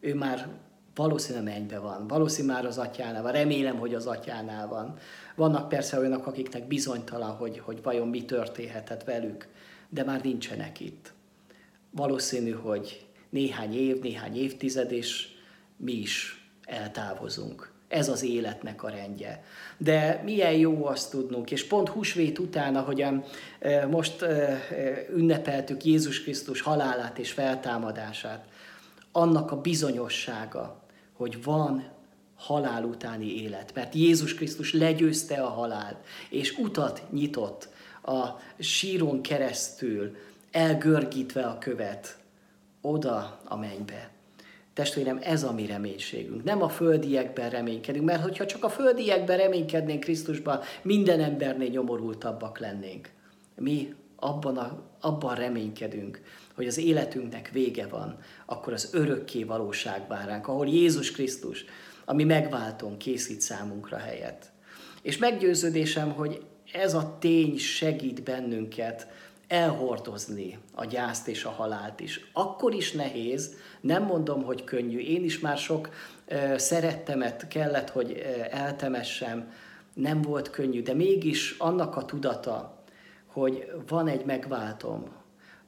Ő 0.00 0.14
már 0.14 0.48
valószínűleg 0.94 1.54
mennybe 1.54 1.78
van, 1.78 2.06
valószínűleg 2.06 2.56
már 2.56 2.66
az 2.66 2.78
atyánál 2.78 3.22
van, 3.22 3.32
remélem, 3.32 3.78
hogy 3.78 3.94
az 3.94 4.06
atyánál 4.06 4.68
van. 4.68 4.96
Vannak 5.36 5.68
persze 5.68 5.98
olyanok, 5.98 6.26
akiknek 6.26 6.66
bizonytalan, 6.66 7.30
hogy, 7.30 7.58
hogy 7.58 7.82
vajon 7.82 8.08
mi 8.08 8.24
történhetett 8.24 9.04
velük, 9.04 9.48
de 9.88 10.04
már 10.04 10.22
nincsenek 10.22 10.80
itt 10.80 11.12
valószínű, 11.90 12.50
hogy 12.50 13.06
néhány 13.30 13.74
év, 13.74 14.00
néhány 14.00 14.36
évtized, 14.36 14.92
és 14.92 15.28
mi 15.76 15.92
is 15.92 16.44
eltávozunk. 16.64 17.72
Ez 17.88 18.08
az 18.08 18.22
életnek 18.22 18.82
a 18.82 18.88
rendje. 18.88 19.44
De 19.78 20.20
milyen 20.24 20.52
jó 20.52 20.86
azt 20.86 21.10
tudnunk, 21.10 21.50
és 21.50 21.66
pont 21.66 21.88
húsvét 21.88 22.38
után, 22.38 22.76
ahogyan 22.76 23.24
most 23.90 24.24
ünnepeltük 25.14 25.84
Jézus 25.84 26.22
Krisztus 26.22 26.60
halálát 26.60 27.18
és 27.18 27.32
feltámadását, 27.32 28.44
annak 29.12 29.50
a 29.50 29.60
bizonyossága, 29.60 30.79
hogy 31.20 31.42
van 31.42 31.84
halál 32.36 32.84
utáni 32.84 33.42
élet. 33.42 33.74
Mert 33.74 33.94
Jézus 33.94 34.34
Krisztus 34.34 34.72
legyőzte 34.72 35.42
a 35.42 35.48
halált, 35.48 35.96
és 36.30 36.58
utat 36.58 37.02
nyitott 37.10 37.68
a 38.02 38.26
síron 38.58 39.22
keresztül 39.22 40.16
elgörgítve 40.50 41.42
a 41.42 41.58
követ 41.58 42.18
oda 42.80 43.40
a 43.44 43.56
mennybe. 43.56 44.10
Testvérem, 44.72 45.18
ez 45.22 45.42
a 45.42 45.52
mi 45.52 45.66
reménységünk. 45.66 46.44
Nem 46.44 46.62
a 46.62 46.68
földiekben 46.68 47.50
reménykedünk, 47.50 48.04
mert 48.04 48.22
hogyha 48.22 48.46
csak 48.46 48.64
a 48.64 48.68
földiekben 48.68 49.36
reménykednénk 49.36 50.00
Krisztusban, 50.00 50.60
minden 50.82 51.20
embernél 51.20 51.68
nyomorultabbak 51.68 52.58
lennénk. 52.58 53.10
Mi 53.54 53.94
abban, 54.16 54.56
a, 54.56 54.82
abban 55.00 55.34
reménykedünk, 55.34 56.20
hogy 56.60 56.68
az 56.68 56.78
életünknek 56.78 57.50
vége 57.52 57.86
van, 57.86 58.18
akkor 58.46 58.72
az 58.72 58.88
örökké 58.92 59.44
valóság 59.44 60.08
vár 60.08 60.26
ránk, 60.26 60.48
ahol 60.48 60.66
Jézus 60.66 61.10
Krisztus, 61.10 61.64
ami 62.04 62.24
megváltón 62.24 62.96
készít 62.96 63.40
számunkra 63.40 63.96
helyet. 63.96 64.52
És 65.02 65.18
meggyőződésem, 65.18 66.12
hogy 66.12 66.44
ez 66.72 66.94
a 66.94 67.16
tény 67.18 67.58
segít 67.58 68.22
bennünket 68.22 69.08
elhordozni 69.48 70.58
a 70.74 70.84
gyászt 70.84 71.28
és 71.28 71.44
a 71.44 71.50
halált 71.50 72.00
is. 72.00 72.30
Akkor 72.32 72.74
is 72.74 72.92
nehéz, 72.92 73.54
nem 73.80 74.02
mondom, 74.02 74.42
hogy 74.42 74.64
könnyű. 74.64 74.98
Én 74.98 75.24
is 75.24 75.38
már 75.38 75.58
sok 75.58 75.88
uh, 76.28 76.56
szerettemet 76.56 77.48
kellett, 77.48 77.90
hogy 77.90 78.10
uh, 78.10 78.60
eltemessem, 78.60 79.52
nem 79.94 80.22
volt 80.22 80.50
könnyű, 80.50 80.82
de 80.82 80.94
mégis 80.94 81.54
annak 81.58 81.96
a 81.96 82.04
tudata, 82.04 82.82
hogy 83.26 83.72
van 83.88 84.08
egy 84.08 84.24
megváltom, 84.24 85.19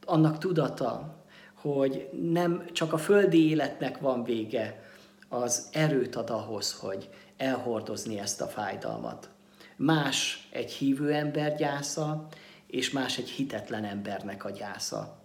annak 0.04 0.38
tudata, 0.38 1.14
hogy 1.54 2.08
nem 2.30 2.64
csak 2.72 2.92
a 2.92 2.98
földi 2.98 3.48
életnek 3.50 3.98
van 3.98 4.24
vége, 4.24 4.82
az 5.28 5.68
erőt 5.72 6.16
ad 6.16 6.30
ahhoz, 6.30 6.72
hogy 6.72 7.08
elhordozni 7.36 8.18
ezt 8.18 8.40
a 8.40 8.46
fájdalmat. 8.46 9.30
Más 9.76 10.48
egy 10.52 10.72
hívő 10.72 11.12
ember 11.12 11.56
gyásza, 11.56 12.26
és 12.66 12.90
más 12.90 13.18
egy 13.18 13.28
hitetlen 13.28 13.84
embernek 13.84 14.44
a 14.44 14.50
gyásza. 14.50 15.20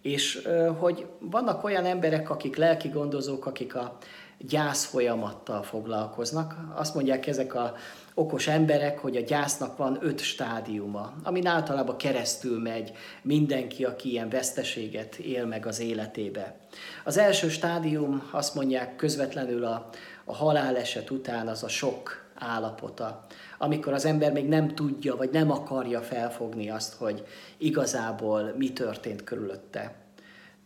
És 0.00 0.48
hogy 0.78 1.06
vannak 1.20 1.64
olyan 1.64 1.84
emberek, 1.84 2.30
akik 2.30 2.56
lelki 2.56 2.88
gondozók, 2.88 3.46
akik 3.46 3.74
a 3.74 3.96
gyász 4.38 4.84
folyamattal 4.84 5.62
foglalkoznak. 5.62 6.56
Azt 6.74 6.94
mondják 6.94 7.26
ezek 7.26 7.54
a 7.54 7.74
okos 8.18 8.46
emberek, 8.46 8.98
hogy 8.98 9.16
a 9.16 9.20
gyásznak 9.20 9.76
van 9.76 9.98
öt 10.00 10.20
stádiuma, 10.20 11.12
amin 11.22 11.46
általában 11.46 11.96
keresztül 11.96 12.60
megy 12.60 12.92
mindenki, 13.22 13.84
aki 13.84 14.10
ilyen 14.10 14.28
veszteséget 14.28 15.14
él 15.14 15.46
meg 15.46 15.66
az 15.66 15.80
életébe. 15.80 16.56
Az 17.04 17.18
első 17.18 17.48
stádium, 17.48 18.28
azt 18.30 18.54
mondják 18.54 18.96
közvetlenül 18.96 19.64
a, 19.64 19.88
a 20.24 20.34
haláleset 20.34 21.10
után, 21.10 21.48
az 21.48 21.62
a 21.62 21.68
sok 21.68 22.24
állapota, 22.34 23.26
amikor 23.58 23.92
az 23.92 24.04
ember 24.04 24.32
még 24.32 24.48
nem 24.48 24.74
tudja, 24.74 25.16
vagy 25.16 25.30
nem 25.30 25.50
akarja 25.50 26.00
felfogni 26.00 26.70
azt, 26.70 26.94
hogy 26.94 27.26
igazából 27.56 28.54
mi 28.56 28.72
történt 28.72 29.24
körülötte. 29.24 30.05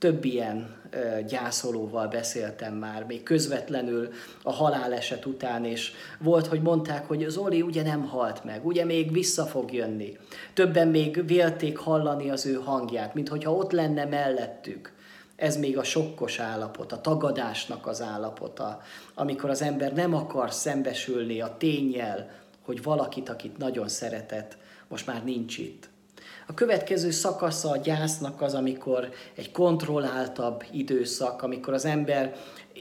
Több 0.00 0.24
ilyen 0.24 0.76
gyászolóval 1.26 2.08
beszéltem 2.08 2.74
már, 2.74 3.04
még 3.04 3.22
közvetlenül 3.22 4.08
a 4.42 4.52
haláleset 4.52 5.26
után, 5.26 5.64
és 5.64 5.92
volt, 6.18 6.46
hogy 6.46 6.62
mondták, 6.62 7.06
hogy 7.06 7.26
Zoli 7.28 7.62
ugye 7.62 7.82
nem 7.82 8.06
halt 8.06 8.44
meg, 8.44 8.66
ugye 8.66 8.84
még 8.84 9.12
vissza 9.12 9.44
fog 9.44 9.72
jönni. 9.72 10.18
Többen 10.54 10.88
még 10.88 11.26
vélték 11.26 11.78
hallani 11.78 12.30
az 12.30 12.46
ő 12.46 12.54
hangját, 12.54 13.14
mint 13.14 13.28
hogyha 13.28 13.54
ott 13.54 13.72
lenne 13.72 14.04
mellettük. 14.04 14.92
Ez 15.36 15.56
még 15.56 15.78
a 15.78 15.84
sokkos 15.84 16.38
állapot, 16.38 16.92
a 16.92 17.00
tagadásnak 17.00 17.86
az 17.86 18.02
állapota, 18.02 18.82
amikor 19.14 19.50
az 19.50 19.62
ember 19.62 19.92
nem 19.92 20.14
akar 20.14 20.52
szembesülni 20.52 21.40
a 21.40 21.54
tényel, 21.58 22.30
hogy 22.62 22.82
valakit, 22.82 23.28
akit 23.28 23.58
nagyon 23.58 23.88
szeretett, 23.88 24.56
most 24.88 25.06
már 25.06 25.24
nincs 25.24 25.58
itt. 25.58 25.89
A 26.50 26.54
következő 26.54 27.10
szakasza 27.10 27.70
a 27.70 27.76
gyásznak 27.76 28.42
az, 28.42 28.54
amikor 28.54 29.08
egy 29.34 29.50
kontrolláltabb 29.50 30.64
időszak, 30.72 31.42
amikor 31.42 31.74
az 31.74 31.84
ember 31.84 32.36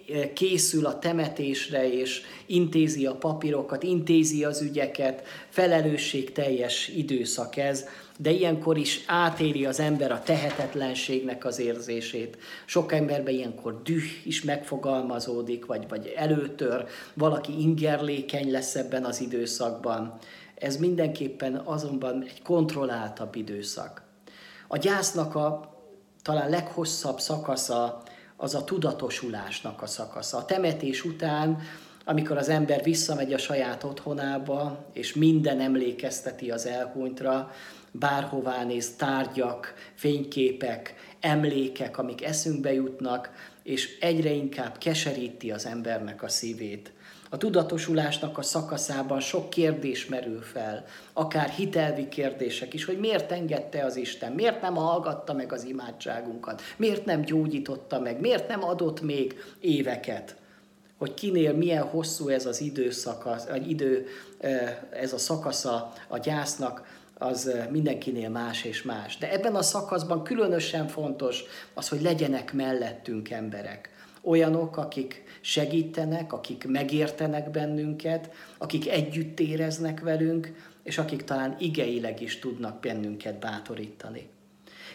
eh, 0.08 0.30
készül 0.34 0.86
a 0.86 1.00
temetésre, 1.00 1.94
és 1.94 2.22
intézi 2.46 3.06
a 3.06 3.16
papírokat, 3.16 3.84
intézi 3.84 4.44
az 4.44 4.62
ügyeket, 4.62 5.24
felelősségteljes 5.50 6.88
időszak 6.88 7.58
ez, 7.58 7.86
de 8.18 8.32
ilyenkor 8.32 8.78
is 8.78 9.04
átéri 9.06 9.66
az 9.66 9.80
ember 9.80 10.12
a 10.12 10.22
tehetetlenségnek 10.24 11.46
az 11.46 11.60
érzését. 11.60 12.38
Sok 12.66 12.94
emberben 12.94 13.34
ilyenkor 13.34 13.82
düh 13.84 14.04
is 14.24 14.44
megfogalmazódik, 14.44 15.66
vagy, 15.66 15.86
vagy 15.90 16.14
előtör, 16.16 16.86
valaki 17.14 17.62
ingerlékeny 17.62 18.52
lesz 18.52 18.76
ebben 18.76 19.06
az 19.06 19.22
időszakban. 19.22 20.20
Ez 20.60 20.78
mindenképpen 20.78 21.56
azonban 21.56 22.24
egy 22.24 22.42
kontrolláltabb 22.42 23.36
időszak. 23.36 24.02
A 24.68 24.78
gyásznak 24.78 25.36
a 25.36 25.78
talán 26.22 26.50
leghosszabb 26.50 27.20
szakasza 27.20 28.04
az 28.38 28.56
a 28.56 28.64
tudatosulásnak 28.64 29.82
a 29.82 29.88
szakasza. 29.88 30.38
A 30.38 30.46
temetés 30.46 31.04
után 31.06 31.62
amikor 32.10 32.38
az 32.38 32.50
ember 32.50 32.84
visszamegy 32.84 33.34
a 33.34 33.38
saját 33.38 33.84
otthonába, 33.84 34.86
és 34.94 35.14
minden 35.14 35.60
emlékezteti 35.60 36.52
az 36.52 36.66
elhunytra, 36.66 37.52
bárhová 37.92 38.64
néz, 38.64 38.96
tárgyak, 38.96 39.74
fényképek, 39.96 40.94
emlékek, 41.20 41.98
amik 41.98 42.24
eszünkbe 42.24 42.74
jutnak, 42.74 43.32
és 43.64 43.98
egyre 44.00 44.32
inkább 44.32 44.78
keseríti 44.78 45.52
az 45.52 45.66
embernek 45.66 46.24
a 46.24 46.30
szívét. 46.30 46.92
A 47.30 47.38
tudatosulásnak 47.38 48.38
a 48.38 48.42
szakaszában 48.42 49.20
sok 49.20 49.50
kérdés 49.50 50.06
merül 50.06 50.42
fel, 50.42 50.86
akár 51.14 51.50
hitelvi 51.50 52.08
kérdések 52.08 52.74
is, 52.74 52.86
hogy 52.86 53.00
miért 53.00 53.32
engedte 53.32 53.86
az 53.86 53.96
Isten, 53.96 54.32
miért 54.32 54.62
nem 54.62 54.76
hallgatta 54.76 55.34
meg 55.34 55.54
az 55.54 55.64
imádságunkat, 55.64 56.62
miért 56.78 57.06
nem 57.06 57.22
gyógyította 57.22 58.00
meg, 58.00 58.20
miért 58.20 58.48
nem 58.48 58.64
adott 58.64 59.02
még 59.02 59.36
éveket, 59.60 60.36
hogy 60.98 61.14
kinél 61.14 61.54
milyen 61.54 61.84
hosszú 61.84 62.28
ez 62.28 62.46
az 62.46 62.62
időszak, 62.62 63.48
egy 63.54 63.70
idő, 63.70 64.08
ez 64.90 65.14
a 65.14 65.18
szakasza 65.18 65.94
a 66.08 66.18
gyásznak, 66.18 66.98
az 67.18 67.52
mindenkinél 67.70 68.30
más 68.30 68.64
és 68.64 68.82
más. 68.82 69.18
De 69.18 69.32
ebben 69.32 69.56
a 69.56 69.62
szakaszban 69.62 70.24
különösen 70.24 70.88
fontos 70.88 71.44
az, 71.74 71.90
hogy 71.90 72.02
legyenek 72.02 72.54
mellettünk 72.54 73.30
emberek. 73.30 73.90
Olyanok, 74.22 74.78
akik 74.78 75.24
segítenek, 75.42 76.34
akik 76.34 76.68
megértenek 76.68 77.52
bennünket, 77.52 78.32
akik 78.58 78.90
együtt 78.90 79.40
éreznek 79.40 80.00
velünk, 80.00 80.54
és 80.84 80.98
akik 80.98 81.24
talán 81.24 81.56
igeileg 81.60 82.22
is 82.22 82.40
tudnak 82.40 82.80
bennünket 82.80 83.40
bátorítani. 83.40 84.30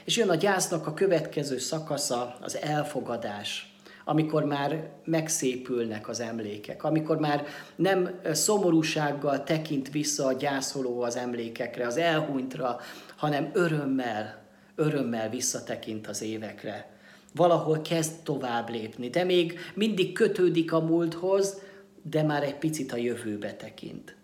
És 0.04 0.16
jön 0.16 0.28
a 0.28 0.34
gyásznak 0.34 0.86
a 0.86 0.94
következő 0.94 1.58
szakasza, 1.58 2.36
az 2.40 2.56
elfogadás, 2.56 3.74
amikor 4.04 4.44
már 4.44 4.88
megszépülnek 5.04 6.08
az 6.08 6.20
emlékek, 6.20 6.84
amikor 6.84 7.18
már 7.18 7.46
nem 7.76 8.20
szomorúsággal 8.32 9.42
tekint 9.42 9.90
vissza 9.90 10.26
a 10.26 10.32
gyászoló 10.32 11.02
az 11.02 11.16
emlékekre, 11.16 11.86
az 11.86 11.96
elhunytra, 11.96 12.80
hanem 13.16 13.50
örömmel, 13.52 14.42
örömmel 14.74 15.28
visszatekint 15.28 16.06
az 16.06 16.22
évekre. 16.22 16.93
Valahol 17.34 17.82
kezd 17.82 18.22
tovább 18.22 18.70
lépni, 18.70 19.10
de 19.10 19.24
még 19.24 19.58
mindig 19.74 20.12
kötődik 20.12 20.72
a 20.72 20.80
múlthoz, 20.80 21.60
de 22.02 22.22
már 22.22 22.42
egy 22.42 22.58
picit 22.58 22.92
a 22.92 22.96
jövőbe 22.96 23.54
tekint. 23.54 24.16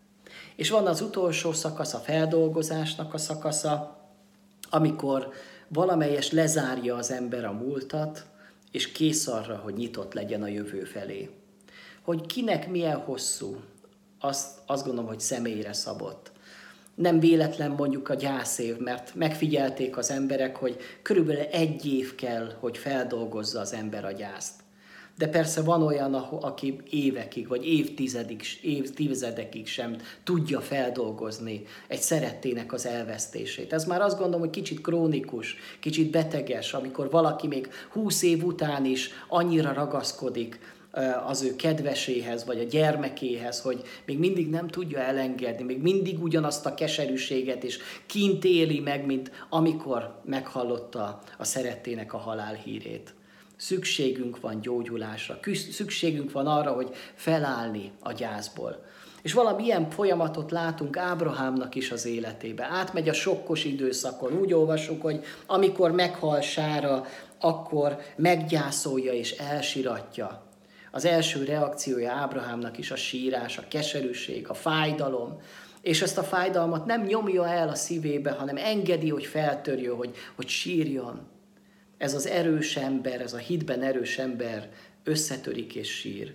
És 0.56 0.70
van 0.70 0.86
az 0.86 1.00
utolsó 1.00 1.52
szakasz, 1.52 1.94
a 1.94 1.98
feldolgozásnak 1.98 3.14
a 3.14 3.18
szakasza, 3.18 3.98
amikor 4.70 5.32
valamelyes 5.68 6.30
lezárja 6.30 6.96
az 6.96 7.10
ember 7.10 7.44
a 7.44 7.52
múltat, 7.52 8.26
és 8.70 8.92
kész 8.92 9.26
arra, 9.26 9.56
hogy 9.56 9.74
nyitott 9.74 10.12
legyen 10.12 10.42
a 10.42 10.48
jövő 10.48 10.84
felé. 10.84 11.30
Hogy 12.02 12.26
kinek 12.26 12.70
milyen 12.70 12.96
hosszú, 12.96 13.60
azt, 14.20 14.58
azt 14.66 14.84
gondolom, 14.84 15.08
hogy 15.08 15.20
személyre 15.20 15.72
szabott. 15.72 16.29
Nem 17.00 17.20
véletlen 17.20 17.70
mondjuk 17.70 18.08
a 18.08 18.14
gyászév, 18.14 18.76
mert 18.78 19.14
megfigyelték 19.14 19.96
az 19.96 20.10
emberek, 20.10 20.56
hogy 20.56 20.76
körülbelül 21.02 21.42
egy 21.42 21.86
év 21.86 22.14
kell, 22.14 22.52
hogy 22.58 22.78
feldolgozza 22.78 23.60
az 23.60 23.72
ember 23.72 24.04
a 24.04 24.12
gyászt. 24.12 24.52
De 25.18 25.28
persze 25.28 25.62
van 25.62 25.82
olyan, 25.82 26.14
aki 26.14 26.80
évekig, 26.90 27.48
vagy 27.48 27.66
évtizedig, 27.66 28.42
évtizedekig 28.62 29.66
sem 29.66 29.96
tudja 30.24 30.60
feldolgozni 30.60 31.62
egy 31.88 32.00
szerettének 32.00 32.72
az 32.72 32.86
elvesztését. 32.86 33.72
Ez 33.72 33.84
már 33.84 34.00
azt 34.00 34.16
gondolom, 34.16 34.40
hogy 34.40 34.50
kicsit 34.50 34.80
krónikus, 34.80 35.56
kicsit 35.80 36.10
beteges, 36.10 36.72
amikor 36.72 37.10
valaki 37.10 37.46
még 37.46 37.68
húsz 37.92 38.22
év 38.22 38.44
után 38.44 38.84
is 38.84 39.10
annyira 39.28 39.72
ragaszkodik 39.72 40.58
az 41.26 41.42
ő 41.42 41.56
kedveséhez, 41.56 42.44
vagy 42.44 42.58
a 42.58 42.64
gyermekéhez, 42.64 43.60
hogy 43.60 43.82
még 44.06 44.18
mindig 44.18 44.50
nem 44.50 44.68
tudja 44.68 44.98
elengedni, 44.98 45.64
még 45.64 45.82
mindig 45.82 46.22
ugyanazt 46.22 46.66
a 46.66 46.74
keserűséget 46.74 47.64
és 47.64 47.78
kint 48.06 48.44
éli 48.44 48.80
meg, 48.80 49.06
mint 49.06 49.30
amikor 49.48 50.20
meghallotta 50.24 51.20
a 51.38 51.44
szerettének 51.44 52.12
a 52.12 52.18
halál 52.18 52.54
hírét. 52.54 53.14
Szükségünk 53.56 54.40
van 54.40 54.60
gyógyulásra, 54.60 55.38
szükségünk 55.70 56.32
van 56.32 56.46
arra, 56.46 56.72
hogy 56.72 56.90
felállni 57.14 57.92
a 58.00 58.12
gyászból. 58.12 58.84
És 59.22 59.32
valami 59.32 59.64
ilyen 59.64 59.90
folyamatot 59.90 60.50
látunk 60.50 60.96
Ábrahámnak 60.96 61.74
is 61.74 61.90
az 61.90 62.06
életébe. 62.06 62.68
Átmegy 62.70 63.08
a 63.08 63.12
sokkos 63.12 63.64
időszakon. 63.64 64.32
Úgy 64.32 64.52
olvasjuk, 64.52 65.02
hogy 65.02 65.24
amikor 65.46 65.90
meghal 65.90 66.40
Sára, 66.40 67.04
akkor 67.40 67.98
meggyászolja 68.16 69.12
és 69.12 69.30
elsiratja. 69.30 70.49
Az 70.90 71.04
első 71.04 71.44
reakciója 71.44 72.12
Ábrahámnak 72.12 72.78
is 72.78 72.90
a 72.90 72.96
sírás, 72.96 73.58
a 73.58 73.68
keserűség, 73.68 74.48
a 74.48 74.54
fájdalom, 74.54 75.40
és 75.80 76.02
ezt 76.02 76.18
a 76.18 76.22
fájdalmat 76.22 76.86
nem 76.86 77.02
nyomja 77.02 77.48
el 77.48 77.68
a 77.68 77.74
szívébe, 77.74 78.30
hanem 78.30 78.56
engedi, 78.56 79.08
hogy 79.08 79.24
feltörjön, 79.24 79.96
hogy, 79.96 80.16
hogy 80.36 80.48
sírjon 80.48 81.28
ez 81.98 82.14
az 82.14 82.26
erős 82.26 82.76
ember, 82.76 83.20
ez 83.20 83.32
a 83.32 83.38
hitben 83.38 83.82
erős 83.82 84.18
ember 84.18 84.70
összetörik 85.04 85.74
és 85.74 85.88
sír. 85.88 86.34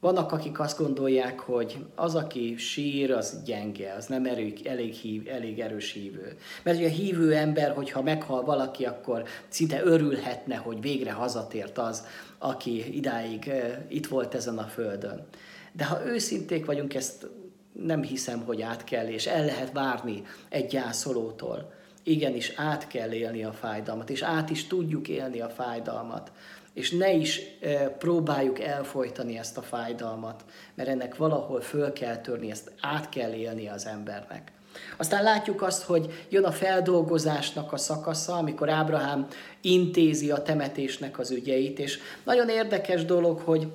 Vannak, 0.00 0.32
akik 0.32 0.60
azt 0.60 0.78
gondolják, 0.78 1.40
hogy 1.40 1.84
az, 1.94 2.14
aki 2.14 2.56
sír, 2.56 3.10
az 3.12 3.42
gyenge, 3.44 3.92
az 3.92 4.06
nem 4.06 4.26
elég, 4.26 4.66
elég, 4.66 4.92
hív, 4.92 5.28
elég 5.28 5.60
erős 5.60 5.92
hívő. 5.92 6.36
Mert 6.62 6.76
ugye 6.76 6.86
a 6.86 6.90
hívő 6.90 7.34
ember, 7.34 7.72
hogyha 7.72 8.02
meghal 8.02 8.44
valaki, 8.44 8.84
akkor 8.84 9.24
szinte 9.48 9.82
örülhetne, 9.84 10.56
hogy 10.56 10.80
végre 10.80 11.12
hazatért 11.12 11.78
az, 11.78 12.06
aki 12.38 12.96
idáig 12.96 13.50
itt 13.88 14.06
volt 14.06 14.34
ezen 14.34 14.58
a 14.58 14.66
földön. 14.66 15.26
De 15.72 15.84
ha 15.84 16.06
őszinték 16.06 16.66
vagyunk, 16.66 16.94
ezt 16.94 17.26
nem 17.72 18.02
hiszem, 18.02 18.42
hogy 18.44 18.62
át 18.62 18.84
kell, 18.84 19.06
és 19.06 19.26
el 19.26 19.44
lehet 19.44 19.72
várni 19.72 20.22
egy 20.48 20.66
gyászolótól 20.66 21.72
igenis 22.02 22.52
át 22.56 22.86
kell 22.86 23.12
élni 23.12 23.44
a 23.44 23.52
fájdalmat, 23.52 24.10
és 24.10 24.22
át 24.22 24.50
is 24.50 24.66
tudjuk 24.66 25.08
élni 25.08 25.40
a 25.40 25.48
fájdalmat. 25.48 26.32
És 26.72 26.90
ne 26.90 27.12
is 27.12 27.40
e, 27.60 27.88
próbáljuk 27.88 28.60
elfolytani 28.60 29.38
ezt 29.38 29.56
a 29.58 29.62
fájdalmat, 29.62 30.44
mert 30.74 30.88
ennek 30.88 31.16
valahol 31.16 31.60
föl 31.60 31.92
kell 31.92 32.16
törni, 32.16 32.50
ezt 32.50 32.72
át 32.80 33.08
kell 33.08 33.32
élni 33.32 33.68
az 33.68 33.86
embernek. 33.86 34.52
Aztán 34.96 35.22
látjuk 35.22 35.62
azt, 35.62 35.82
hogy 35.82 36.26
jön 36.28 36.44
a 36.44 36.52
feldolgozásnak 36.52 37.72
a 37.72 37.76
szakasza, 37.76 38.36
amikor 38.36 38.68
Ábrahám 38.68 39.26
intézi 39.60 40.30
a 40.30 40.42
temetésnek 40.42 41.18
az 41.18 41.30
ügyeit, 41.30 41.78
és 41.78 41.98
nagyon 42.24 42.48
érdekes 42.48 43.04
dolog, 43.04 43.38
hogy 43.38 43.68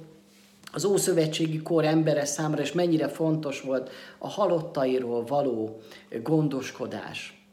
az 0.72 0.86
Ószövetségi 0.86 1.62
kor 1.62 1.86
embere 1.86 2.26
számára, 2.26 2.62
és 2.62 2.72
mennyire 2.72 3.08
fontos 3.08 3.62
volt 3.62 3.90
a 4.18 4.30
halottairól 4.30 5.26
való 5.26 5.82
gondoskodás. 6.24 7.45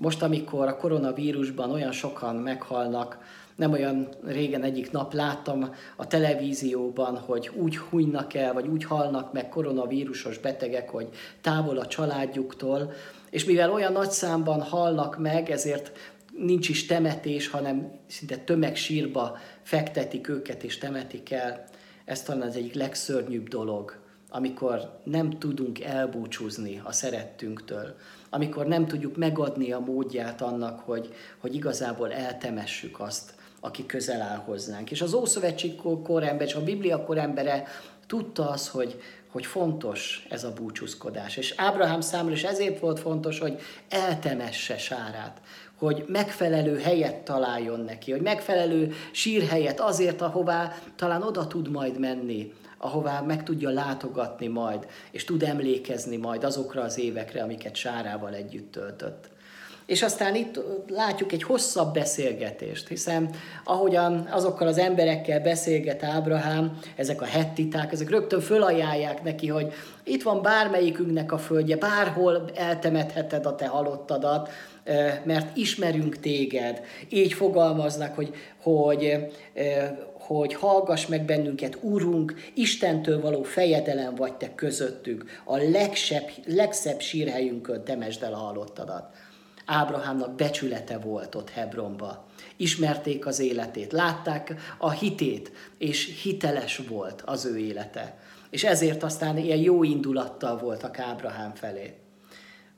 Most, 0.00 0.22
amikor 0.22 0.68
a 0.68 0.76
koronavírusban 0.76 1.70
olyan 1.70 1.92
sokan 1.92 2.36
meghalnak, 2.36 3.18
nem 3.56 3.72
olyan 3.72 4.08
régen 4.24 4.62
egyik 4.62 4.90
nap 4.90 5.12
láttam 5.12 5.74
a 5.96 6.06
televízióban, 6.06 7.18
hogy 7.18 7.50
úgy 7.54 7.76
hunynak 7.76 8.34
el, 8.34 8.52
vagy 8.52 8.66
úgy 8.66 8.84
halnak 8.84 9.32
meg 9.32 9.48
koronavírusos 9.48 10.38
betegek, 10.38 10.90
hogy 10.90 11.08
távol 11.40 11.78
a 11.78 11.86
családjuktól, 11.86 12.92
és 13.30 13.44
mivel 13.44 13.72
olyan 13.72 13.92
nagy 13.92 14.10
számban 14.10 14.62
halnak 14.62 15.18
meg, 15.18 15.50
ezért 15.50 15.92
nincs 16.36 16.68
is 16.68 16.86
temetés, 16.86 17.48
hanem 17.48 17.92
szinte 18.06 18.36
tömegsírba 18.36 19.38
fektetik 19.62 20.28
őket 20.28 20.62
és 20.62 20.78
temetik 20.78 21.30
el. 21.30 21.64
Ez 22.04 22.22
talán 22.22 22.48
az 22.48 22.56
egyik 22.56 22.74
legszörnyűbb 22.74 23.48
dolog, 23.48 23.98
amikor 24.28 25.00
nem 25.04 25.30
tudunk 25.30 25.80
elbúcsúzni 25.80 26.80
a 26.84 26.92
szerettünktől, 26.92 27.94
amikor 28.30 28.66
nem 28.66 28.86
tudjuk 28.86 29.16
megadni 29.16 29.72
a 29.72 29.78
módját 29.78 30.42
annak, 30.42 30.80
hogy, 30.80 31.14
hogy 31.38 31.54
igazából 31.54 32.12
eltemessük 32.12 33.00
azt, 33.00 33.34
aki 33.60 33.86
közel 33.86 34.20
áll 34.20 34.36
hozzánk. 34.36 34.90
És 34.90 35.00
az 35.00 35.14
Ószövetség 35.14 35.74
korember, 36.02 36.46
és 36.46 36.54
a 36.54 36.64
Biblia 36.64 37.04
korembere 37.04 37.66
tudta 38.06 38.48
az, 38.48 38.68
hogy, 38.68 39.00
hogy 39.28 39.46
fontos 39.46 40.26
ez 40.30 40.44
a 40.44 40.52
búcsúzkodás. 40.52 41.36
És 41.36 41.54
Ábrahám 41.56 42.00
számára 42.00 42.34
is 42.34 42.44
ezért 42.44 42.80
volt 42.80 43.00
fontos, 43.00 43.38
hogy 43.38 43.60
eltemesse 43.88 44.78
Sárát, 44.78 45.40
hogy 45.78 46.04
megfelelő 46.06 46.78
helyet 46.78 47.14
találjon 47.14 47.80
neki, 47.80 48.10
hogy 48.10 48.20
megfelelő 48.20 48.92
sírhelyet 49.12 49.80
azért, 49.80 50.20
ahová 50.20 50.74
talán 50.96 51.22
oda 51.22 51.46
tud 51.46 51.70
majd 51.70 51.98
menni, 51.98 52.52
ahová 52.78 53.20
meg 53.20 53.42
tudja 53.42 53.70
látogatni 53.70 54.46
majd, 54.46 54.86
és 55.10 55.24
tud 55.24 55.42
emlékezni 55.42 56.16
majd 56.16 56.44
azokra 56.44 56.82
az 56.82 56.98
évekre, 56.98 57.42
amiket 57.42 57.74
Sárával 57.74 58.34
együtt 58.34 58.72
töltött. 58.72 59.28
És 59.88 60.02
aztán 60.02 60.34
itt 60.34 60.60
látjuk 60.88 61.32
egy 61.32 61.42
hosszabb 61.42 61.94
beszélgetést, 61.94 62.88
hiszen 62.88 63.30
ahogyan 63.64 64.28
azokkal 64.30 64.68
az 64.68 64.78
emberekkel 64.78 65.40
beszélget 65.40 66.02
Ábrahám, 66.02 66.78
ezek 66.96 67.22
a 67.22 67.24
hettiták, 67.24 67.92
ezek 67.92 68.10
rögtön 68.10 68.40
fölajánlják 68.40 69.22
neki, 69.22 69.48
hogy 69.48 69.72
itt 70.04 70.22
van 70.22 70.42
bármelyikünknek 70.42 71.32
a 71.32 71.38
földje, 71.38 71.76
bárhol 71.76 72.44
eltemetheted 72.54 73.46
a 73.46 73.54
te 73.54 73.66
halottadat, 73.66 74.50
mert 75.24 75.56
ismerünk 75.56 76.20
téged. 76.20 76.80
Így 77.08 77.32
fogalmaznak, 77.32 78.14
hogy, 78.14 78.34
hogy 78.62 79.16
hogy 80.28 80.54
hallgass 80.54 81.06
meg 81.06 81.24
bennünket, 81.24 81.78
Urunk, 81.80 82.34
Istentől 82.54 83.20
való 83.20 83.42
fejedelem 83.42 84.14
vagy 84.14 84.34
te 84.34 84.54
közöttük, 84.54 85.24
a 85.44 85.56
legsebb, 85.56 86.30
legszebb 86.46 87.00
sírhelyünkön 87.00 87.84
temesd 87.84 88.22
el 88.22 88.32
a 88.32 88.36
halottadat. 88.36 89.14
Ábrahámnak 89.66 90.34
becsülete 90.34 90.98
volt 90.98 91.34
ott 91.34 91.50
Hebronba. 91.50 92.26
Ismerték 92.56 93.26
az 93.26 93.38
életét, 93.38 93.92
látták 93.92 94.54
a 94.78 94.90
hitét, 94.90 95.52
és 95.78 96.20
hiteles 96.22 96.76
volt 96.88 97.22
az 97.26 97.44
ő 97.44 97.58
élete. 97.58 98.18
És 98.50 98.64
ezért 98.64 99.02
aztán 99.02 99.38
ilyen 99.38 99.58
jó 99.58 99.82
indulattal 99.82 100.58
voltak 100.58 100.98
Ábrahám 100.98 101.54
felé. 101.54 101.94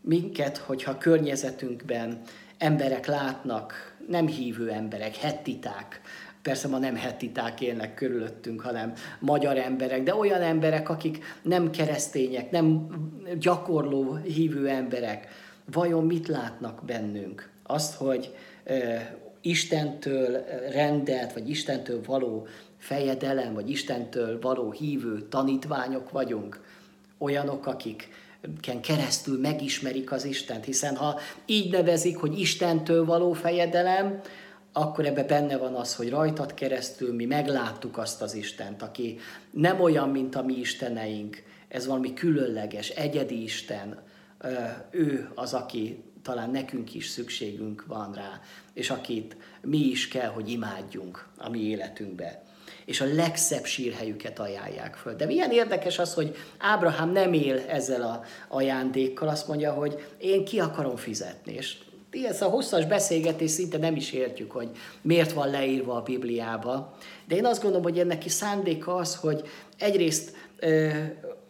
Minket, 0.01 0.57
hogyha 0.57 0.99
környezetünkben 0.99 2.21
emberek 2.59 3.07
látnak, 3.07 3.97
nem 4.09 4.27
hívő 4.27 4.71
emberek, 4.71 5.17
hettiták, 5.17 6.01
persze 6.43 6.69
ma 6.69 6.79
nem 6.79 6.97
hettiták 6.97 7.61
élnek 7.61 7.95
körülöttünk, 7.95 8.61
hanem 8.61 8.93
magyar 9.19 9.57
emberek, 9.57 10.03
de 10.03 10.15
olyan 10.15 10.43
emberek, 10.43 10.89
akik 10.89 11.25
nem 11.43 11.71
keresztények, 11.71 12.51
nem 12.51 12.87
gyakorló 13.39 14.15
hívő 14.15 14.69
emberek, 14.69 15.29
vajon 15.73 16.07
mit 16.07 16.29
látnak 16.29 16.85
bennünk? 16.85 17.51
Azt, 17.63 17.95
hogy 17.95 18.35
Istentől 19.41 20.45
rendelt, 20.71 21.33
vagy 21.33 21.49
Istentől 21.51 22.01
való 22.07 22.47
fejedelem, 22.79 23.55
vagy 23.55 23.71
Istentől 23.71 24.41
való 24.41 24.71
hívő 24.71 25.23
tanítványok 25.29 26.11
vagyunk, 26.11 26.61
olyanok, 27.19 27.67
akik 27.67 28.09
keresztül 28.83 29.41
megismerik 29.41 30.13
az 30.13 30.25
Istent, 30.25 30.65
hiszen 30.65 30.97
ha 30.97 31.19
így 31.47 31.73
nevezik, 31.73 32.17
hogy 32.17 32.41
Istentől 32.41 33.05
való 33.05 33.33
fejedelem, 33.33 34.21
akkor 34.73 35.07
ebbe 35.07 35.25
benne 35.25 35.57
van 35.57 35.75
az, 35.75 35.95
hogy 35.95 36.11
rajtad 36.11 36.55
keresztül 36.55 37.15
mi 37.15 37.25
megláttuk 37.25 37.99
azt 37.99 38.23
az 38.23 38.35
Istent, 38.35 38.83
aki 38.83 39.19
nem 39.51 39.81
olyan, 39.81 40.09
mint 40.09 40.35
a 40.35 40.43
mi 40.43 40.55
Isteneink, 40.55 41.43
ez 41.69 41.87
valami 41.87 42.15
különleges, 42.15 42.89
egyedi 42.89 43.43
Isten, 43.43 44.03
ő 44.91 45.31
az, 45.35 45.55
aki 45.55 46.05
talán 46.23 46.51
nekünk 46.51 46.95
is 46.95 47.09
szükségünk 47.09 47.85
van 47.87 48.13
rá, 48.13 48.41
és 48.73 48.91
akit 48.91 49.37
mi 49.63 49.79
is 49.79 50.09
kell, 50.09 50.29
hogy 50.29 50.51
imádjunk 50.51 51.29
a 51.39 51.49
mi 51.49 51.59
életünkbe. 51.59 52.43
És 52.85 53.01
a 53.01 53.15
legszebb 53.15 53.65
sírhelyüket 53.65 54.39
ajánlják 54.39 54.95
föl. 54.95 55.15
De 55.15 55.27
milyen 55.27 55.51
érdekes 55.51 55.99
az, 55.99 56.15
hogy 56.15 56.37
Ábrahám 56.59 57.11
nem 57.11 57.33
él 57.33 57.59
ezzel 57.69 58.03
a 58.03 58.23
ajándékkal, 58.49 59.29
azt 59.29 59.49
mondja, 59.49 59.73
hogy 59.73 60.15
én 60.19 60.45
ki 60.45 60.61
akarom 60.61 60.97
fizetni. 60.97 61.53
És 61.53 61.79
ez 62.11 62.43
a 62.43 62.49
hosszas 62.49 62.87
beszélgetés 62.87 63.51
szinte 63.51 63.79
nem 63.79 63.97
is 63.97 64.13
értjük, 64.13 64.51
hogy 64.51 64.71
miért 65.03 65.33
van 65.33 65.51
leírva 65.51 65.95
a 65.95 66.03
Bibliába. 66.03 66.97
De 67.29 67.37
én 67.37 67.45
azt 67.45 67.63
gondolom, 67.63 67.85
hogy 67.85 67.99
ennek 67.99 68.25
is 68.25 68.33
szándéka 68.33 68.95
az, 68.95 69.15
hogy 69.17 69.49
egyrészt 69.79 70.33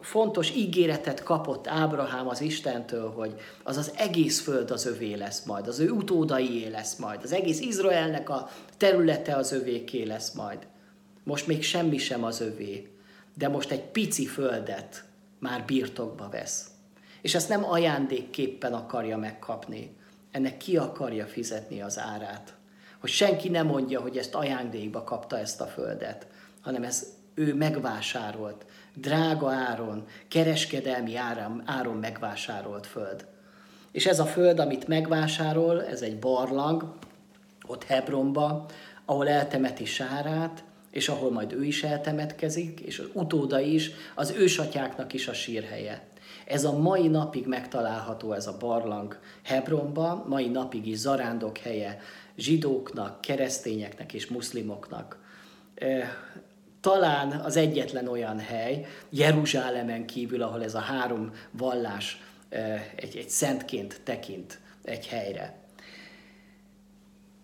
fontos 0.01 0.51
ígéretet 0.55 1.23
kapott 1.23 1.67
Ábrahám 1.67 2.27
az 2.27 2.41
Istentől, 2.41 3.11
hogy 3.11 3.35
az 3.63 3.77
az 3.77 3.93
egész 3.97 4.41
föld 4.41 4.71
az 4.71 4.85
övé 4.85 5.13
lesz 5.13 5.43
majd, 5.43 5.67
az 5.67 5.79
ő 5.79 5.89
utódaié 5.89 6.67
lesz 6.67 6.95
majd, 6.95 7.19
az 7.23 7.31
egész 7.31 7.59
Izraelnek 7.59 8.29
a 8.29 8.49
területe 8.77 9.35
az 9.35 9.51
övéké 9.51 10.03
lesz 10.03 10.31
majd. 10.31 10.67
Most 11.23 11.47
még 11.47 11.63
semmi 11.63 11.97
sem 11.97 12.23
az 12.23 12.41
övé, 12.41 12.87
de 13.37 13.47
most 13.47 13.71
egy 13.71 13.83
pici 13.83 14.25
földet 14.25 15.03
már 15.39 15.65
birtokba 15.65 16.29
vesz. 16.29 16.67
És 17.21 17.35
ezt 17.35 17.49
nem 17.49 17.63
ajándékképpen 17.65 18.73
akarja 18.73 19.17
megkapni, 19.17 19.95
ennek 20.31 20.57
ki 20.57 20.77
akarja 20.77 21.25
fizetni 21.25 21.81
az 21.81 21.99
árát. 21.99 22.53
Hogy 22.99 23.09
senki 23.09 23.49
nem 23.49 23.67
mondja, 23.67 24.01
hogy 24.01 24.17
ezt 24.17 24.35
ajándékba 24.35 25.03
kapta 25.03 25.37
ezt 25.37 25.61
a 25.61 25.65
földet, 25.65 26.27
hanem 26.61 26.83
ez 26.83 27.07
ő 27.33 27.55
megvásárolt, 27.55 28.65
drága 28.93 29.51
áron, 29.51 30.05
kereskedelmi 30.27 31.15
áron, 31.15 31.63
áron 31.65 31.97
megvásárolt 31.97 32.87
föld. 32.87 33.25
És 33.91 34.05
ez 34.05 34.19
a 34.19 34.25
föld, 34.25 34.59
amit 34.59 34.87
megvásárol, 34.87 35.85
ez 35.85 36.01
egy 36.01 36.19
barlang, 36.19 36.93
ott 37.67 37.83
Hebronba, 37.83 38.65
ahol 39.05 39.29
eltemeti 39.29 39.85
Sárát, 39.85 40.63
és 40.91 41.09
ahol 41.09 41.31
majd 41.31 41.53
ő 41.53 41.63
is 41.63 41.83
eltemetkezik, 41.83 42.79
és 42.79 42.99
az 42.99 43.07
utóda 43.13 43.59
is, 43.59 43.91
az 44.15 44.31
ősatyáknak 44.31 45.13
is 45.13 45.27
a 45.27 45.33
sírhelye. 45.33 46.10
Ez 46.45 46.63
a 46.63 46.77
mai 46.77 47.07
napig 47.07 47.47
megtalálható 47.47 48.33
ez 48.33 48.47
a 48.47 48.57
barlang 48.57 49.19
Hebronba, 49.43 50.25
mai 50.27 50.47
napig 50.47 50.87
is 50.87 50.97
zarándok 50.97 51.57
helye 51.57 51.99
zsidóknak, 52.37 53.21
keresztényeknek 53.21 54.13
és 54.13 54.27
muszlimoknak 54.27 55.19
talán 56.81 57.31
az 57.31 57.57
egyetlen 57.57 58.07
olyan 58.07 58.39
hely, 58.39 58.85
Jeruzsálemen 59.09 60.05
kívül, 60.05 60.41
ahol 60.41 60.63
ez 60.63 60.75
a 60.75 60.79
három 60.79 61.31
vallás 61.51 62.21
egy, 62.95 63.17
egy 63.17 63.29
szentként 63.29 64.01
tekint 64.03 64.59
egy 64.83 65.07
helyre. 65.07 65.59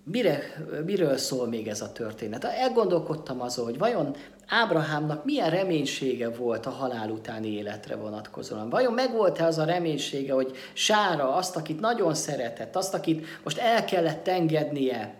Mire, 0.03 0.39
miről 0.85 1.17
szól 1.17 1.47
még 1.47 1.67
ez 1.67 1.81
a 1.81 1.91
történet? 1.91 2.43
Elgondolkodtam 2.43 3.41
azon, 3.41 3.65
hogy 3.65 3.77
vajon 3.77 4.15
Ábrahámnak 4.47 5.25
milyen 5.25 5.49
reménysége 5.49 6.29
volt 6.29 6.65
a 6.65 6.69
halál 6.69 7.09
utáni 7.09 7.47
életre 7.47 7.95
vonatkozóan. 7.95 8.69
Vajon 8.69 8.93
megvolt-e 8.93 9.45
az 9.45 9.57
a 9.57 9.65
reménysége, 9.65 10.33
hogy 10.33 10.55
Sára, 10.73 11.33
azt, 11.35 11.55
akit 11.55 11.79
nagyon 11.79 12.13
szeretett, 12.13 12.75
azt, 12.75 12.93
akit 12.93 13.25
most 13.43 13.57
el 13.57 13.85
kellett 13.85 14.27
engednie, 14.27 15.15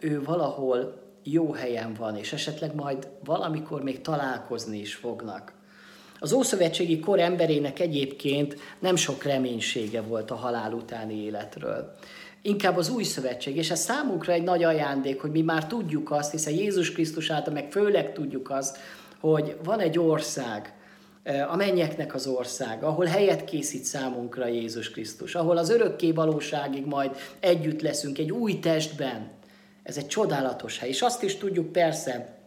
ő 0.00 0.22
valahol 0.24 1.02
jó 1.22 1.52
helyen 1.52 1.94
van, 1.94 2.16
és 2.16 2.32
esetleg 2.32 2.74
majd 2.74 3.08
valamikor 3.24 3.82
még 3.82 4.00
találkozni 4.00 4.78
is 4.78 4.94
fognak. 4.94 5.52
Az 6.20 6.32
Ószövetségi 6.32 7.00
kor 7.00 7.20
emberének 7.20 7.78
egyébként 7.80 8.56
nem 8.78 8.96
sok 8.96 9.22
reménysége 9.22 10.00
volt 10.00 10.30
a 10.30 10.34
halál 10.34 10.72
utáni 10.72 11.24
életről. 11.24 11.94
Inkább 12.42 12.76
az 12.76 12.90
új 12.90 13.02
szövetség, 13.02 13.56
és 13.56 13.70
ez 13.70 13.80
számunkra 13.80 14.32
egy 14.32 14.42
nagy 14.42 14.62
ajándék, 14.62 15.20
hogy 15.20 15.30
mi 15.30 15.42
már 15.42 15.66
tudjuk 15.66 16.10
azt, 16.10 16.30
hiszen 16.30 16.52
Jézus 16.52 16.92
Krisztus 16.92 17.30
által 17.30 17.52
meg 17.52 17.70
főleg 17.70 18.12
tudjuk 18.12 18.50
azt, 18.50 18.78
hogy 19.20 19.56
van 19.64 19.80
egy 19.80 19.98
ország, 19.98 20.74
a 21.48 21.56
mennyeknek 21.56 22.14
az 22.14 22.26
ország, 22.26 22.82
ahol 22.82 23.06
helyet 23.06 23.44
készít 23.44 23.84
számunkra 23.84 24.46
Jézus 24.46 24.90
Krisztus, 24.90 25.34
ahol 25.34 25.56
az 25.56 25.70
örökké 25.70 26.12
valóságig 26.12 26.86
majd 26.86 27.16
együtt 27.40 27.80
leszünk 27.80 28.18
egy 28.18 28.30
új 28.30 28.58
testben, 28.58 29.30
ez 29.82 29.96
egy 29.96 30.06
csodálatos 30.06 30.78
hely. 30.78 30.88
És 30.88 31.02
azt 31.02 31.22
is 31.22 31.36
tudjuk 31.36 31.72
persze, 31.72 32.38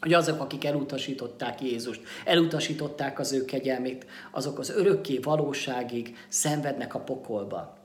hogy 0.00 0.12
azok, 0.12 0.40
akik 0.40 0.64
elutasították 0.64 1.62
Jézust, 1.62 2.00
elutasították 2.24 3.18
az 3.18 3.32
ő 3.32 3.44
kegyelmét, 3.44 4.06
azok 4.30 4.58
az 4.58 4.70
örökké 4.70 5.18
valóságig 5.18 6.16
szenvednek 6.28 6.94
a 6.94 6.98
pokolba. 6.98 7.81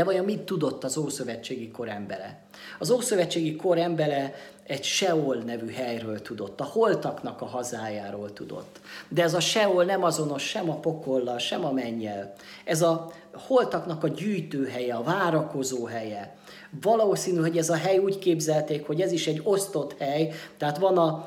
De 0.00 0.06
vajon 0.06 0.24
mit 0.24 0.40
tudott 0.40 0.84
az 0.84 0.96
Ószövetségi 0.96 1.70
kor 1.70 1.88
embere? 1.88 2.38
Az 2.78 2.90
Ószövetségi 2.90 3.56
kor 3.56 3.78
embere 3.78 4.34
egy 4.66 4.82
Seol 4.82 5.36
nevű 5.36 5.70
helyről 5.72 6.22
tudott, 6.22 6.60
a 6.60 6.64
holtaknak 6.64 7.40
a 7.40 7.44
hazájáról 7.44 8.32
tudott. 8.32 8.80
De 9.08 9.22
ez 9.22 9.34
a 9.34 9.40
Seol 9.40 9.84
nem 9.84 10.02
azonos 10.02 10.42
sem 10.42 10.70
a 10.70 10.74
pokollal, 10.74 11.38
sem 11.38 11.64
a 11.64 11.72
mennyel. 11.72 12.34
Ez 12.64 12.82
a 12.82 13.12
holtaknak 13.34 14.04
a 14.04 14.08
gyűjtőhelye, 14.08 14.94
a 14.94 15.02
várakozó 15.02 15.84
helye. 15.84 16.36
Valószínű, 16.82 17.40
hogy 17.40 17.58
ez 17.58 17.70
a 17.70 17.76
hely 17.76 17.98
úgy 17.98 18.18
képzelték, 18.18 18.86
hogy 18.86 19.00
ez 19.00 19.12
is 19.12 19.26
egy 19.26 19.40
osztott 19.44 19.98
hely, 19.98 20.32
tehát 20.58 20.78
van 20.78 20.98
a 20.98 21.26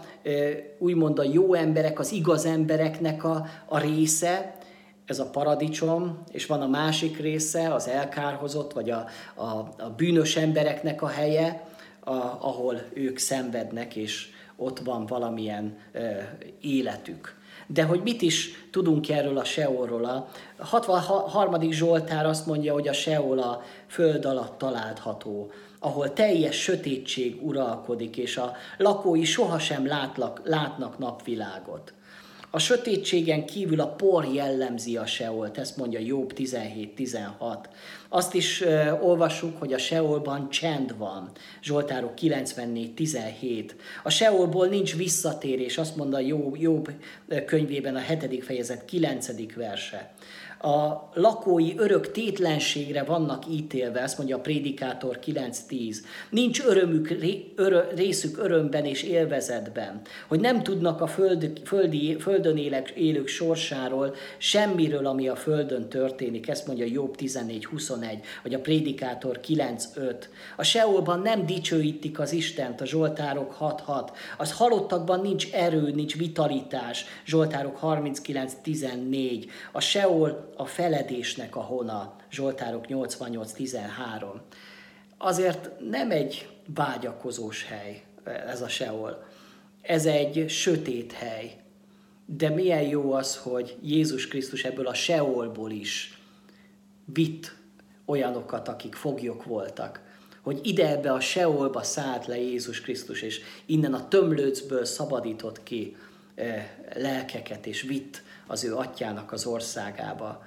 úgymond 0.78 1.20
a 1.20 1.24
jó 1.24 1.54
emberek, 1.54 2.00
az 2.00 2.12
igaz 2.12 2.46
embereknek 2.46 3.24
a, 3.24 3.46
a 3.66 3.80
része, 3.80 4.56
ez 5.06 5.20
a 5.20 5.30
paradicsom, 5.30 6.24
és 6.32 6.46
van 6.46 6.62
a 6.62 6.68
másik 6.68 7.20
része, 7.20 7.74
az 7.74 7.88
elkárhozott, 7.88 8.74
vagy 8.74 8.90
a, 8.90 9.06
a, 9.36 9.46
a 9.78 9.94
bűnös 9.98 10.36
embereknek 10.36 11.02
a 11.02 11.08
helye, 11.08 11.68
a, 12.00 12.12
ahol 12.40 12.82
ők 12.94 13.18
szenvednek, 13.18 13.96
és 13.96 14.30
ott 14.56 14.80
van 14.80 15.06
valamilyen 15.06 15.78
e, 15.92 16.38
életük. 16.62 17.36
De 17.68 17.84
hogy 17.84 18.02
mit 18.04 18.22
is 18.22 18.68
tudunk 18.72 19.10
erről 19.10 19.38
a 19.38 19.44
Seolról? 19.44 20.06
A 20.06 20.28
63. 20.58 21.72
Zsoltár 21.72 22.26
azt 22.26 22.46
mondja, 22.46 22.74
hogy 22.74 22.88
a 22.88 22.94
Seol 22.94 23.40
a 23.40 23.62
föld 23.88 24.26
alatt 24.26 24.58
található, 24.58 25.52
ahol 25.80 26.14
teljes 26.14 26.56
sötétség 26.56 27.46
uralkodik, 27.46 28.18
és 28.18 28.38
a 28.38 28.56
lakói 28.78 29.24
sohasem 29.24 29.88
látlak, 29.88 30.42
látnak 30.44 30.98
napvilágot. 30.98 31.94
A 32.56 32.60
sötétségen 32.60 33.46
kívül 33.46 33.80
a 33.80 33.88
por 33.88 34.26
jellemzi 34.34 34.98
a 34.98 35.06
Seolt, 35.06 35.58
ezt 35.58 35.78
mondja 35.78 36.00
Jobb 36.00 36.34
17-16. 36.36 37.58
Azt 38.10 38.34
is 38.34 38.62
uh, 38.62 39.04
olvassuk, 39.06 39.60
hogy 39.60 39.74
a 39.74 39.78
Seolban 39.78 40.50
csend 40.50 40.98
van, 40.98 41.32
Zsoltárok 41.62 42.14
94-17. 42.22 43.70
A 44.04 44.10
Seolból 44.10 44.68
nincs 44.68 44.96
visszatérés, 44.96 45.78
azt 45.78 45.96
mondja 45.96 46.20
Jobb, 46.20 46.58
Jobb 46.58 46.94
könyvében 47.46 47.96
a 47.96 48.00
7. 48.00 48.44
fejezet 48.44 48.86
9. 48.86 49.56
verse. 49.56 50.14
A 50.64 51.10
lakói 51.14 51.74
örök 51.78 52.12
tétlenségre 52.12 53.04
vannak 53.04 53.44
ítélve, 53.50 54.02
ezt 54.02 54.18
mondja 54.18 54.36
a 54.36 54.40
Prédikátor 54.40 55.20
9.10. 55.26 55.96
Nincs 56.30 56.62
örömük, 56.62 57.16
örö, 57.56 57.82
részük 57.96 58.38
örömben 58.38 58.86
és 58.86 59.04
élvezetben, 59.04 60.02
hogy 60.28 60.40
nem 60.40 60.64
tudnak 60.64 61.02
a 61.02 61.08
föld, 61.08 61.62
földi, 61.66 62.18
földön 62.20 62.58
élek, 62.58 62.90
élők 62.90 63.28
sorsáról, 63.28 64.16
semmiről, 64.38 65.06
ami 65.06 65.28
a 65.28 65.36
földön 65.36 65.90
történik. 65.90 66.48
Ezt 66.48 66.68
mondja 66.68 66.86
Jobb 66.86 67.16
14.21, 67.20 68.24
vagy 68.44 68.54
a 68.54 68.60
Prédikátor 68.60 69.40
9.5. 69.48 70.16
A 70.58 70.64
Seolban 70.64 71.20
nem 71.20 71.46
dicsőítik 71.46 72.20
az 72.20 72.32
Istent, 72.32 72.82
a 72.82 72.86
Zsoltárok 72.86 73.58
6.6. 73.60 74.10
Az 74.38 74.52
halottakban 74.52 75.22
nincs 75.22 75.52
erő, 75.52 75.92
nincs 75.92 76.18
vitalitás, 76.18 77.06
Zsoltárok 77.26 77.80
39.14. 77.82 79.46
A 79.72 79.80
Seol 79.80 80.52
a 80.64 80.66
feledésnek 80.66 81.56
a 81.56 81.60
hona, 81.60 82.16
Zsoltárok 82.32 82.86
88.13. 82.88 84.40
Azért 85.18 85.70
nem 85.90 86.12
egy 86.12 86.50
vágyakozós 86.74 87.66
hely 87.66 88.04
ez 88.24 88.62
a 88.62 88.68
Seol. 88.68 89.24
Ez 89.82 90.06
egy 90.06 90.50
sötét 90.50 91.12
hely. 91.12 91.56
De 92.26 92.50
milyen 92.50 92.82
jó 92.82 93.12
az, 93.12 93.38
hogy 93.38 93.78
Jézus 93.82 94.28
Krisztus 94.28 94.64
ebből 94.64 94.88
a 94.88 94.94
Seolból 94.94 95.72
is 95.72 96.22
vitt 97.06 97.56
olyanokat, 98.06 98.68
akik 98.68 98.96
foglyok 98.96 99.44
voltak. 99.44 100.02
Hogy 100.42 100.60
ide 100.64 100.90
ebbe 100.90 101.12
a 101.12 101.20
Seolba 101.20 101.84
szállt 101.84 102.26
le 102.26 102.38
Jézus 102.38 102.82
Krisztus, 102.82 103.22
és 103.22 103.42
innen 103.66 103.94
a 103.94 104.08
tömlőcből 104.08 104.86
szabadított 104.86 105.64
ki 105.64 105.96
eh, 106.36 106.70
lelkeket, 106.96 107.66
és 107.66 107.82
vitt 107.82 108.22
az 108.48 108.64
ő 108.64 108.76
atyának 108.76 109.32
az 109.32 109.46
országába. 109.46 110.46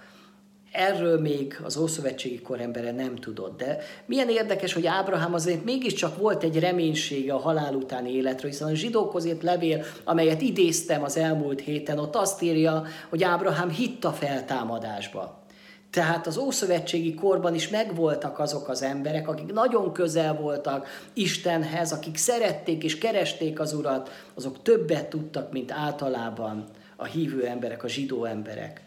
Erről 0.76 1.20
még 1.20 1.60
az 1.64 1.76
Ószövetségi 1.76 2.40
kor 2.40 2.60
embere 2.60 2.92
nem 2.92 3.16
tudott, 3.16 3.58
de 3.58 3.78
milyen 4.06 4.28
érdekes, 4.28 4.72
hogy 4.72 4.86
Ábrahám 4.86 5.34
azért 5.34 5.64
mégiscsak 5.64 6.16
volt 6.16 6.42
egy 6.42 6.58
reménysége 6.58 7.32
a 7.32 7.38
halál 7.38 7.74
utáni 7.74 8.12
életről, 8.12 8.50
hiszen 8.50 8.68
a 8.68 8.74
zsidókhoz 8.74 9.24
írt 9.24 9.42
levél, 9.42 9.84
amelyet 10.04 10.40
idéztem 10.40 11.02
az 11.02 11.16
elmúlt 11.16 11.60
héten, 11.60 11.98
ott 11.98 12.16
azt 12.16 12.42
írja, 12.42 12.84
hogy 13.08 13.22
Ábrahám 13.22 13.70
hitt 13.70 14.04
a 14.04 14.12
feltámadásba. 14.12 15.44
Tehát 15.90 16.26
az 16.26 16.36
Ószövetségi 16.36 17.14
korban 17.14 17.54
is 17.54 17.68
megvoltak 17.68 18.38
azok 18.38 18.68
az 18.68 18.82
emberek, 18.82 19.28
akik 19.28 19.52
nagyon 19.52 19.92
közel 19.92 20.34
voltak 20.34 20.88
Istenhez, 21.14 21.92
akik 21.92 22.16
szerették 22.16 22.84
és 22.84 22.98
keresték 22.98 23.60
az 23.60 23.72
Urat, 23.72 24.10
azok 24.34 24.62
többet 24.62 25.08
tudtak, 25.08 25.52
mint 25.52 25.72
általában 25.72 26.64
a 26.96 27.04
hívő 27.04 27.46
emberek, 27.46 27.84
a 27.84 27.88
zsidó 27.88 28.24
emberek. 28.24 28.85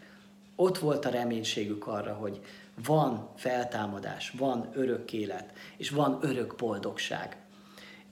Ott 0.60 0.78
volt 0.78 1.04
a 1.04 1.10
reménységük 1.10 1.86
arra, 1.86 2.12
hogy 2.12 2.40
van 2.84 3.28
feltámadás, 3.36 4.32
van 4.38 4.68
örök 4.72 5.12
élet, 5.12 5.52
és 5.76 5.90
van 5.90 6.18
örök 6.22 6.54
boldogság. 6.56 7.36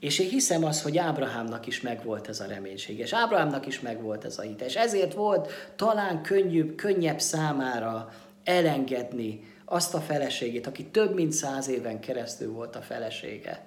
És 0.00 0.18
én 0.18 0.28
hiszem 0.28 0.64
azt, 0.64 0.82
hogy 0.82 0.98
Ábrahámnak 0.98 1.66
is 1.66 1.80
megvolt 1.80 2.28
ez 2.28 2.40
a 2.40 2.46
reménység, 2.46 2.98
és 2.98 3.12
Ábrahámnak 3.12 3.66
is 3.66 3.80
megvolt 3.80 4.24
ez 4.24 4.38
a 4.38 4.42
hit, 4.42 4.60
és 4.60 4.76
ezért 4.76 5.14
volt 5.14 5.52
talán 5.76 6.22
könnyűbb, 6.22 6.74
könnyebb 6.74 7.20
számára 7.20 8.12
elengedni 8.44 9.40
azt 9.64 9.94
a 9.94 10.00
feleségét, 10.00 10.66
aki 10.66 10.84
több 10.84 11.14
mint 11.14 11.32
száz 11.32 11.68
éven 11.68 12.00
keresztül 12.00 12.52
volt 12.52 12.76
a 12.76 12.80
felesége. 12.80 13.66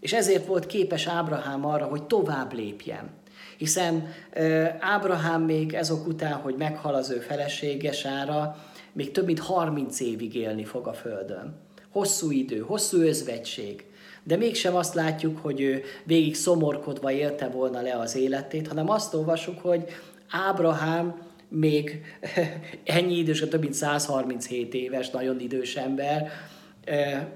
És 0.00 0.12
ezért 0.12 0.46
volt 0.46 0.66
képes 0.66 1.06
Ábrahám 1.06 1.66
arra, 1.66 1.86
hogy 1.86 2.02
tovább 2.02 2.52
lépjen. 2.52 3.10
Hiszen 3.56 4.12
Ábrahám 4.80 5.42
még 5.42 5.72
ezok 5.74 6.06
után, 6.06 6.32
hogy 6.32 6.54
meghal 6.58 6.94
az 6.94 7.10
ő 7.10 7.18
felesége 7.18 7.92
Sára, 7.92 8.56
még 8.92 9.10
több 9.10 9.26
mint 9.26 9.38
30 9.38 10.00
évig 10.00 10.34
élni 10.34 10.64
fog 10.64 10.86
a 10.86 10.92
földön. 10.92 11.54
Hosszú 11.90 12.30
idő, 12.30 12.58
hosszú 12.58 13.00
özvegység. 13.00 13.84
De 14.22 14.36
mégsem 14.36 14.76
azt 14.76 14.94
látjuk, 14.94 15.38
hogy 15.38 15.60
ő 15.60 15.82
végig 16.04 16.34
szomorkodva 16.34 17.10
élte 17.10 17.48
volna 17.48 17.80
le 17.80 17.98
az 17.98 18.16
életét, 18.16 18.68
hanem 18.68 18.90
azt 18.90 19.14
olvasjuk, 19.14 19.58
hogy 19.58 19.84
Ábrahám 20.30 21.22
még 21.48 22.00
ennyi 22.84 23.16
idős, 23.16 23.40
több 23.40 23.60
mint 23.60 23.74
137 23.74 24.74
éves, 24.74 25.10
nagyon 25.10 25.40
idős 25.40 25.76
ember, 25.76 26.30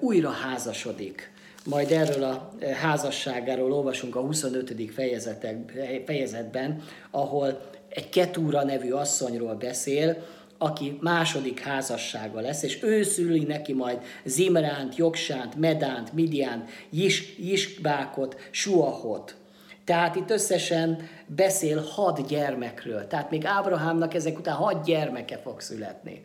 újra 0.00 0.30
házasodik 0.30 1.32
majd 1.70 1.90
erről 1.90 2.24
a 2.24 2.52
e, 2.58 2.74
házasságáról 2.74 3.72
olvasunk 3.72 4.16
a 4.16 4.20
25. 4.20 4.74
fejezetben, 6.04 6.82
ahol 7.10 7.60
egy 7.88 8.08
Ketúra 8.08 8.64
nevű 8.64 8.90
asszonyról 8.90 9.54
beszél, 9.54 10.16
aki 10.58 10.98
második 11.00 11.60
házassága 11.60 12.40
lesz, 12.40 12.62
és 12.62 12.82
ő 12.82 13.02
szüli 13.02 13.44
neki 13.44 13.72
majd 13.72 13.98
Zimránt, 14.24 14.96
Jogsánt, 14.96 15.56
Medánt, 15.56 16.12
Midiánt, 16.12 16.70
Jis, 16.90 17.36
Jiskbákot, 17.38 18.36
Suahot. 18.50 19.36
Tehát 19.84 20.16
itt 20.16 20.30
összesen 20.30 21.08
beszél 21.26 21.80
hat 21.80 22.26
gyermekről. 22.28 23.06
Tehát 23.06 23.30
még 23.30 23.44
Ábrahámnak 23.44 24.14
ezek 24.14 24.38
után 24.38 24.54
hat 24.54 24.84
gyermeke 24.84 25.38
fog 25.38 25.60
születni. 25.60 26.24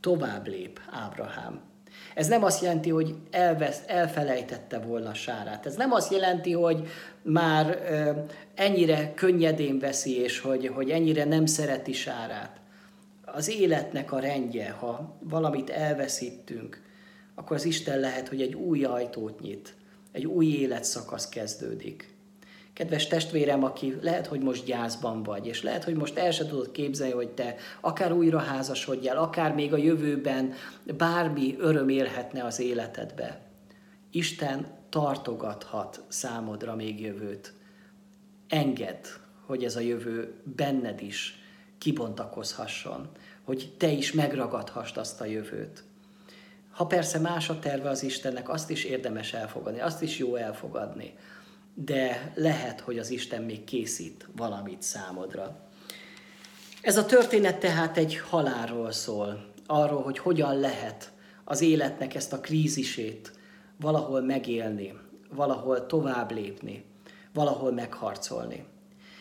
Tovább 0.00 0.46
lép 0.46 0.80
Ábrahám. 0.90 1.69
Ez 2.14 2.28
nem 2.28 2.44
azt 2.44 2.62
jelenti, 2.62 2.90
hogy 2.90 3.14
elvesz, 3.30 3.82
elfelejtette 3.86 4.78
volna 4.78 5.14
Sárát. 5.14 5.66
Ez 5.66 5.76
nem 5.76 5.92
azt 5.92 6.12
jelenti, 6.12 6.52
hogy 6.52 6.88
már 7.22 7.78
ennyire 8.54 9.14
könnyedén 9.14 9.78
veszi, 9.78 10.16
és 10.16 10.40
hogy, 10.40 10.66
hogy 10.66 10.90
ennyire 10.90 11.24
nem 11.24 11.46
szereti 11.46 11.92
Sárát. 11.92 12.60
Az 13.24 13.48
életnek 13.48 14.12
a 14.12 14.18
rendje, 14.18 14.70
ha 14.70 15.16
valamit 15.20 15.70
elveszítünk, 15.70 16.82
akkor 17.34 17.56
az 17.56 17.64
Isten 17.64 17.98
lehet, 17.98 18.28
hogy 18.28 18.42
egy 18.42 18.54
új 18.54 18.84
ajtót 18.84 19.40
nyit, 19.40 19.74
egy 20.12 20.26
új 20.26 20.46
életszakasz 20.46 21.28
kezdődik. 21.28 22.09
Kedves 22.80 23.06
testvérem, 23.06 23.64
aki 23.64 23.98
lehet, 24.02 24.26
hogy 24.26 24.40
most 24.40 24.64
gyászban 24.64 25.22
vagy, 25.22 25.46
és 25.46 25.62
lehet, 25.62 25.84
hogy 25.84 25.94
most 25.94 26.18
el 26.18 26.30
se 26.30 26.46
tudod 26.46 26.70
képzelni, 26.70 27.12
hogy 27.12 27.28
te 27.28 27.54
akár 27.80 28.12
újra 28.12 28.38
házasodjál, 28.38 29.16
akár 29.16 29.54
még 29.54 29.72
a 29.72 29.76
jövőben 29.76 30.52
bármi 30.96 31.56
öröm 31.58 31.88
élhetne 31.88 32.44
az 32.44 32.60
életedbe. 32.60 33.40
Isten 34.10 34.66
tartogathat 34.88 36.02
számodra 36.08 36.74
még 36.74 37.00
jövőt. 37.00 37.52
Engedd, 38.48 39.04
hogy 39.46 39.64
ez 39.64 39.76
a 39.76 39.80
jövő 39.80 40.34
benned 40.56 41.02
is 41.02 41.42
kibontakozhasson, 41.78 43.08
hogy 43.42 43.74
te 43.78 43.88
is 43.88 44.12
megragadhassd 44.12 44.96
azt 44.96 45.20
a 45.20 45.24
jövőt. 45.24 45.84
Ha 46.70 46.86
persze 46.86 47.18
más 47.18 47.48
a 47.48 47.58
terve 47.58 47.88
az 47.88 48.02
Istennek, 48.02 48.48
azt 48.48 48.70
is 48.70 48.84
érdemes 48.84 49.32
elfogadni, 49.32 49.80
azt 49.80 50.02
is 50.02 50.18
jó 50.18 50.36
elfogadni 50.36 51.14
de 51.74 52.32
lehet, 52.34 52.80
hogy 52.80 52.98
az 52.98 53.10
Isten 53.10 53.42
még 53.42 53.64
készít 53.64 54.28
valamit 54.36 54.82
számodra. 54.82 55.68
Ez 56.82 56.96
a 56.96 57.06
történet 57.06 57.58
tehát 57.58 57.96
egy 57.96 58.16
halálról 58.16 58.92
szól, 58.92 59.52
arról, 59.66 60.02
hogy 60.02 60.18
hogyan 60.18 60.58
lehet 60.58 61.12
az 61.44 61.60
életnek 61.60 62.14
ezt 62.14 62.32
a 62.32 62.40
krízisét 62.40 63.32
valahol 63.76 64.20
megélni, 64.20 64.98
valahol 65.34 65.86
tovább 65.86 66.30
lépni, 66.30 66.84
valahol 67.32 67.72
megharcolni. 67.72 68.64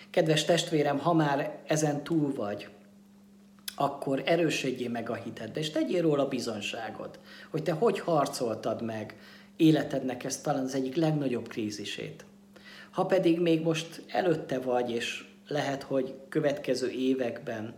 Kedves 0.10 0.46
testvérem, 0.46 1.00
ha 1.00 1.14
már 1.14 1.60
ezen 1.68 2.04
túl 2.04 2.34
vagy, 2.34 2.70
akkor 3.76 4.22
erősödjél 4.26 4.90
meg 4.90 5.10
a 5.10 5.14
hitedbe, 5.14 5.60
és 5.60 5.70
tegyél 5.70 6.02
róla 6.02 6.28
bizonságot, 6.28 7.20
hogy 7.50 7.64
te 7.64 7.72
hogy 7.72 8.00
harcoltad 8.00 8.82
meg 8.82 9.18
életednek 9.56 10.24
ezt 10.24 10.44
talán 10.44 10.64
az 10.64 10.76
egyik 10.76 10.96
legnagyobb 10.96 11.48
krízisét. 11.48 12.26
Ha 12.91 13.06
pedig 13.06 13.39
még 13.39 13.62
most 13.62 14.02
előtte 14.08 14.60
vagy, 14.60 14.91
és 14.91 15.25
lehet, 15.47 15.84
hogy 15.84 16.15
következő 16.30 16.89
években 16.89 17.73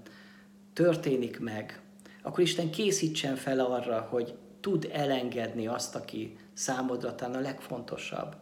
történik 0.73 1.39
meg, 1.39 1.81
akkor 2.21 2.39
Isten 2.39 2.69
készítsen 2.69 3.35
fel 3.35 3.59
arra, 3.59 4.07
hogy 4.09 4.33
tud 4.59 4.89
elengedni 4.93 5.67
azt, 5.67 5.95
aki 5.95 6.37
számodra 6.53 7.15
talán 7.15 7.35
a 7.35 7.39
legfontosabb. 7.39 8.35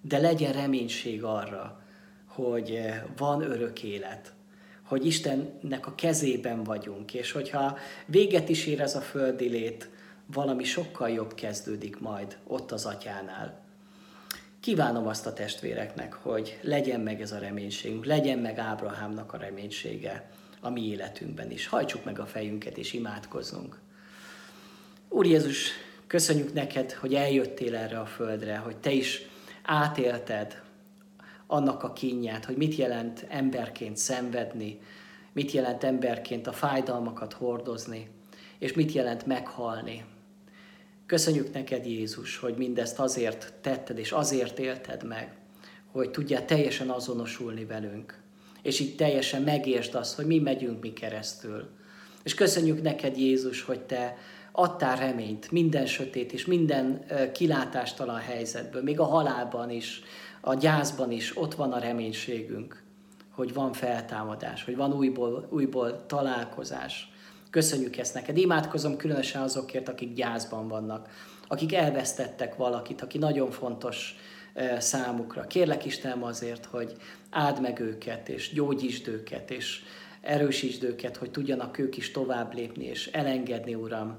De 0.00 0.18
legyen 0.18 0.52
reménység 0.52 1.24
arra, 1.24 1.80
hogy 2.26 2.80
van 3.16 3.42
örök 3.42 3.82
élet, 3.82 4.32
hogy 4.82 5.06
Istennek 5.06 5.86
a 5.86 5.94
kezében 5.94 6.62
vagyunk, 6.62 7.14
és 7.14 7.32
hogyha 7.32 7.78
véget 8.06 8.48
is 8.48 8.66
ér 8.66 8.80
ez 8.80 8.94
a 8.94 9.00
földi 9.00 9.48
lét, 9.48 9.90
valami 10.26 10.64
sokkal 10.64 11.10
jobb 11.10 11.34
kezdődik 11.34 12.00
majd 12.00 12.38
ott 12.46 12.72
az 12.72 12.86
atyánál. 12.86 13.61
Kívánom 14.62 15.06
azt 15.06 15.26
a 15.26 15.32
testvéreknek, 15.32 16.12
hogy 16.12 16.58
legyen 16.60 17.00
meg 17.00 17.20
ez 17.20 17.32
a 17.32 17.38
reménységünk, 17.38 18.04
legyen 18.04 18.38
meg 18.38 18.58
Ábrahámnak 18.58 19.32
a 19.32 19.36
reménysége 19.36 20.30
a 20.60 20.70
mi 20.70 20.86
életünkben 20.86 21.50
is. 21.50 21.66
Hajtsuk 21.66 22.04
meg 22.04 22.18
a 22.18 22.26
fejünket 22.26 22.78
és 22.78 22.92
imádkozzunk. 22.92 23.78
Úr 25.08 25.26
Jézus, 25.26 25.70
köszönjük 26.06 26.52
neked, 26.52 26.92
hogy 26.92 27.14
eljöttél 27.14 27.76
erre 27.76 27.98
a 28.00 28.06
földre, 28.06 28.56
hogy 28.56 28.76
te 28.76 28.90
is 28.90 29.22
átélted 29.62 30.62
annak 31.46 31.82
a 31.82 31.92
kínját, 31.92 32.44
hogy 32.44 32.56
mit 32.56 32.74
jelent 32.74 33.26
emberként 33.28 33.96
szenvedni, 33.96 34.80
mit 35.32 35.50
jelent 35.50 35.84
emberként 35.84 36.46
a 36.46 36.52
fájdalmakat 36.52 37.32
hordozni, 37.32 38.10
és 38.58 38.72
mit 38.72 38.92
jelent 38.92 39.26
meghalni. 39.26 40.04
Köszönjük 41.12 41.52
neked, 41.52 41.86
Jézus, 41.86 42.36
hogy 42.36 42.54
mindezt 42.56 42.98
azért 42.98 43.52
tetted, 43.60 43.98
és 43.98 44.12
azért 44.12 44.58
élted 44.58 45.04
meg, 45.04 45.32
hogy 45.90 46.10
tudjál 46.10 46.44
teljesen 46.44 46.90
azonosulni 46.90 47.64
velünk, 47.64 48.18
és 48.62 48.80
így 48.80 48.96
teljesen 48.96 49.42
megértsd 49.42 49.94
azt, 49.94 50.14
hogy 50.14 50.26
mi 50.26 50.38
megyünk 50.38 50.82
mi 50.82 50.92
keresztül. 50.92 51.68
És 52.22 52.34
köszönjük 52.34 52.82
neked, 52.82 53.16
Jézus, 53.16 53.62
hogy 53.62 53.80
te 53.80 54.16
adtál 54.52 54.96
reményt 54.96 55.50
minden 55.50 55.86
sötét 55.86 56.32
és 56.32 56.46
minden 56.46 57.04
kilátástalan 57.32 58.18
helyzetből, 58.18 58.82
még 58.82 59.00
a 59.00 59.04
halálban 59.04 59.70
is, 59.70 60.02
a 60.40 60.54
gyászban 60.54 61.10
is 61.10 61.36
ott 61.36 61.54
van 61.54 61.72
a 61.72 61.78
reménységünk, 61.78 62.82
hogy 63.30 63.54
van 63.54 63.72
feltámadás, 63.72 64.64
hogy 64.64 64.76
van 64.76 64.92
újból, 64.92 65.46
újból 65.50 66.06
találkozás. 66.06 67.11
Köszönjük 67.52 67.96
ezt 67.96 68.14
neked. 68.14 68.36
Imádkozom 68.36 68.96
különösen 68.96 69.42
azokért, 69.42 69.88
akik 69.88 70.12
gyászban 70.14 70.68
vannak, 70.68 71.08
akik 71.48 71.74
elvesztettek 71.74 72.56
valakit, 72.56 73.02
aki 73.02 73.18
nagyon 73.18 73.50
fontos 73.50 74.16
számukra. 74.78 75.46
Kérlek 75.46 75.84
Istenem 75.84 76.24
azért, 76.24 76.64
hogy 76.64 76.96
áld 77.30 77.60
meg 77.60 77.80
őket, 77.80 78.28
és 78.28 78.52
gyógyítsd 78.52 79.08
őket, 79.08 79.50
és 79.50 79.82
erősítsd 80.20 80.82
őket, 80.82 81.16
hogy 81.16 81.30
tudjanak 81.30 81.78
ők 81.78 81.96
is 81.96 82.10
tovább 82.10 82.54
lépni, 82.54 82.84
és 82.84 83.06
elengedni, 83.06 83.74
Uram, 83.74 84.18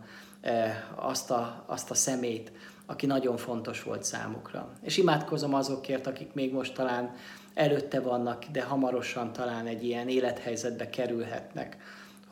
azt 0.96 1.32
a, 1.32 1.64
azt 1.68 1.92
a 1.92 1.96
szemét, 1.96 2.52
aki 2.86 3.06
nagyon 3.06 3.38
fontos 3.38 3.84
volt 3.84 4.04
számukra. 4.04 4.74
És 4.82 4.98
imádkozom 4.98 5.54
azokért, 5.54 6.08
akik 6.08 6.34
még 6.34 6.54
most 6.54 6.74
talán 6.74 7.16
előtte 7.54 8.00
vannak, 8.00 8.46
de 8.46 8.64
hamarosan 8.64 9.34
talán 9.34 9.66
egy 9.66 9.84
ilyen 9.84 10.08
élethelyzetbe 10.08 10.90
kerülhetnek, 10.90 11.78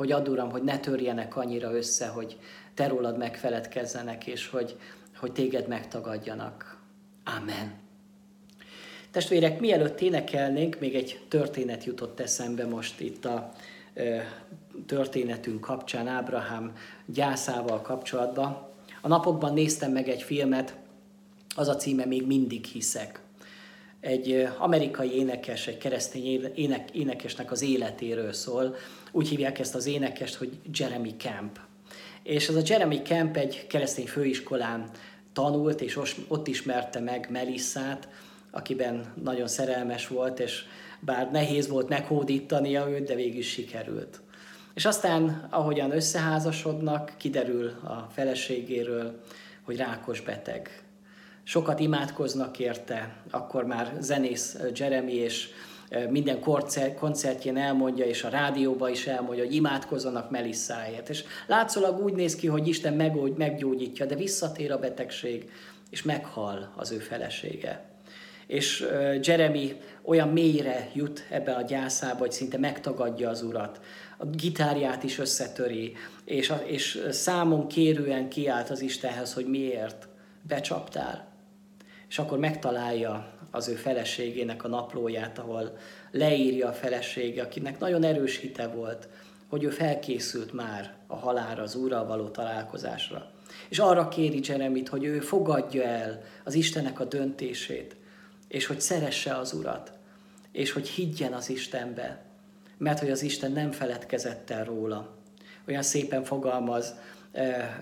hogy 0.01 0.11
add 0.11 0.29
Uram, 0.29 0.51
hogy 0.51 0.63
ne 0.63 0.79
törjenek 0.79 1.35
annyira 1.35 1.73
össze, 1.73 2.07
hogy 2.07 2.37
te 2.73 2.87
rólad 2.87 3.17
megfeledkezzenek, 3.17 4.27
és 4.27 4.47
hogy, 4.47 4.77
hogy 5.15 5.31
téged 5.31 5.67
megtagadjanak. 5.67 6.77
Amen. 7.37 7.73
Testvérek, 9.11 9.59
mielőtt 9.59 10.01
énekelnénk, 10.01 10.79
még 10.79 10.95
egy 10.95 11.19
történet 11.27 11.83
jutott 11.83 12.19
eszembe 12.19 12.65
most 12.65 12.99
itt 12.99 13.25
a 13.25 13.51
történetünk 14.85 15.61
kapcsán, 15.61 16.07
Ábrahám 16.07 16.73
gyászával 17.05 17.81
kapcsolatban. 17.81 18.67
A 19.01 19.07
napokban 19.07 19.53
néztem 19.53 19.91
meg 19.91 20.09
egy 20.09 20.21
filmet, 20.21 20.75
az 21.55 21.67
a 21.67 21.75
címe 21.75 22.05
Még 22.05 22.25
mindig 22.27 22.65
hiszek. 22.65 23.21
Egy 23.99 24.47
amerikai 24.57 25.15
énekes, 25.15 25.67
egy 25.67 25.77
keresztény 25.77 26.51
ének, 26.55 26.91
énekesnek 26.91 27.51
az 27.51 27.61
életéről 27.61 28.33
szól. 28.33 28.75
Úgy 29.11 29.27
hívják 29.27 29.59
ezt 29.59 29.75
az 29.75 29.85
énekest, 29.85 30.35
hogy 30.35 30.59
Jeremy 30.73 31.15
Camp. 31.17 31.59
És 32.23 32.47
ez 32.47 32.55
a 32.55 32.61
Jeremy 32.65 33.01
Camp 33.01 33.37
egy 33.37 33.67
keresztény 33.67 34.07
főiskolán 34.07 34.89
tanult, 35.33 35.81
és 35.81 35.99
ott 36.27 36.47
ismerte 36.47 36.99
meg 36.99 37.27
Melissát, 37.31 38.07
akiben 38.51 39.13
nagyon 39.23 39.47
szerelmes 39.47 40.07
volt, 40.07 40.39
és 40.39 40.63
bár 40.99 41.31
nehéz 41.31 41.67
volt 41.67 41.89
meghódítania 41.89 42.89
őt, 42.89 43.03
de 43.03 43.15
végül 43.15 43.41
sikerült. 43.41 44.21
És 44.73 44.85
aztán, 44.85 45.47
ahogyan 45.49 45.91
összeházasodnak, 45.91 47.13
kiderül 47.17 47.67
a 47.67 48.07
feleségéről, 48.13 49.21
hogy 49.61 49.77
rákos 49.77 50.21
beteg. 50.21 50.83
Sokat 51.43 51.79
imádkoznak 51.79 52.59
érte, 52.59 53.15
akkor 53.29 53.65
már 53.65 53.97
zenész 53.99 54.57
Jeremy, 54.75 55.13
és 55.13 55.49
minden 56.09 56.39
koncertjén 56.99 57.57
elmondja, 57.57 58.05
és 58.05 58.23
a 58.23 58.29
rádióba 58.29 58.89
is 58.89 59.07
elmondja, 59.07 59.43
hogy 59.43 59.55
imádkozzanak 59.55 60.29
Melissáért. 60.29 61.09
És 61.09 61.23
látszólag 61.47 62.03
úgy 62.03 62.13
néz 62.13 62.35
ki, 62.35 62.47
hogy 62.47 62.67
Isten 62.67 62.93
meggyógyítja, 63.37 64.05
de 64.05 64.15
visszatér 64.15 64.71
a 64.71 64.79
betegség, 64.79 65.51
és 65.89 66.03
meghal 66.03 66.73
az 66.75 66.91
ő 66.91 66.97
felesége 66.97 67.91
és 68.51 68.87
Jeremy 69.21 69.81
olyan 70.01 70.29
mélyre 70.29 70.89
jut 70.93 71.25
ebbe 71.29 71.55
a 71.55 71.61
gyászába, 71.61 72.19
hogy 72.19 72.31
szinte 72.31 72.57
megtagadja 72.57 73.29
az 73.29 73.41
urat. 73.41 73.79
A 74.17 74.25
gitárját 74.25 75.03
is 75.03 75.19
összetöri, 75.19 75.93
és, 76.25 76.49
a, 76.49 76.55
és 76.55 77.07
számon 77.09 77.67
kérően 77.67 78.29
kiált 78.29 78.69
az 78.69 78.81
Istenhez, 78.81 79.33
hogy 79.33 79.45
miért 79.45 80.07
becsaptál. 80.47 81.27
És 82.09 82.19
akkor 82.19 82.37
megtalálja 82.39 83.33
az 83.51 83.67
ő 83.67 83.73
feleségének 83.73 84.63
a 84.63 84.67
naplóját, 84.67 85.39
ahol 85.39 85.77
leírja 86.11 86.67
a 86.67 86.73
felesége, 86.73 87.41
akinek 87.41 87.79
nagyon 87.79 88.03
erős 88.03 88.37
hite 88.37 88.67
volt, 88.67 89.07
hogy 89.47 89.63
ő 89.63 89.69
felkészült 89.69 90.53
már 90.53 90.93
a 91.07 91.15
halára, 91.15 91.63
az 91.63 91.75
Úrral 91.75 92.05
való 92.05 92.27
találkozásra. 92.27 93.31
És 93.69 93.79
arra 93.79 94.07
kéri 94.07 94.39
Jeremit, 94.43 94.89
hogy 94.89 95.03
ő 95.03 95.19
fogadja 95.19 95.83
el 95.83 96.21
az 96.43 96.53
Istennek 96.53 96.99
a 96.99 97.05
döntését, 97.05 97.95
és 98.47 98.65
hogy 98.65 98.81
szeresse 98.81 99.35
az 99.37 99.53
Urat, 99.53 99.91
és 100.51 100.71
hogy 100.71 100.87
higgyen 100.87 101.33
az 101.33 101.49
Istenbe, 101.49 102.21
mert 102.77 102.99
hogy 102.99 103.11
az 103.11 103.21
Isten 103.21 103.51
nem 103.51 103.71
feledkezett 103.71 104.49
el 104.49 104.63
róla. 104.63 105.15
Olyan 105.67 105.83
szépen 105.83 106.23
fogalmaz 106.23 106.95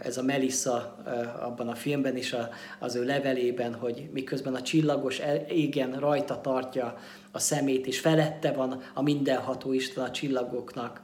ez 0.03 0.17
a 0.17 0.23
Melissa 0.23 0.97
eh, 1.05 1.45
abban 1.45 1.67
a 1.67 1.75
filmben 1.75 2.17
is 2.17 2.35
az 2.79 2.95
ő 2.95 3.03
levelében, 3.03 3.73
hogy 3.73 4.09
miközben 4.11 4.55
a 4.55 4.61
csillagos 4.61 5.21
égen 5.47 5.99
rajta 5.99 6.41
tartja 6.41 6.97
a 7.31 7.39
szemét, 7.39 7.87
és 7.87 7.99
felette 7.99 8.51
van 8.51 8.81
a 8.93 9.01
mindenható 9.01 9.73
Isten 9.73 10.03
a 10.03 10.11
csillagoknak, 10.11 11.01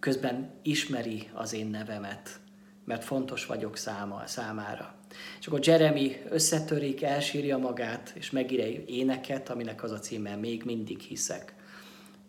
közben 0.00 0.50
ismeri 0.62 1.28
az 1.32 1.52
én 1.52 1.66
nevemet, 1.66 2.40
mert 2.84 3.04
fontos 3.04 3.46
vagyok 3.46 3.76
száma, 3.76 4.22
számára. 4.26 4.94
És 5.40 5.46
akkor 5.46 5.60
Jeremy 5.62 6.16
összetörik, 6.30 7.02
elsírja 7.02 7.58
magát, 7.58 8.12
és 8.14 8.30
megír 8.30 8.60
egy 8.60 8.90
éneket, 8.90 9.50
aminek 9.50 9.82
az 9.82 9.90
a 9.90 9.98
címe 9.98 10.36
Még 10.36 10.62
mindig 10.64 11.00
hiszek. 11.00 11.54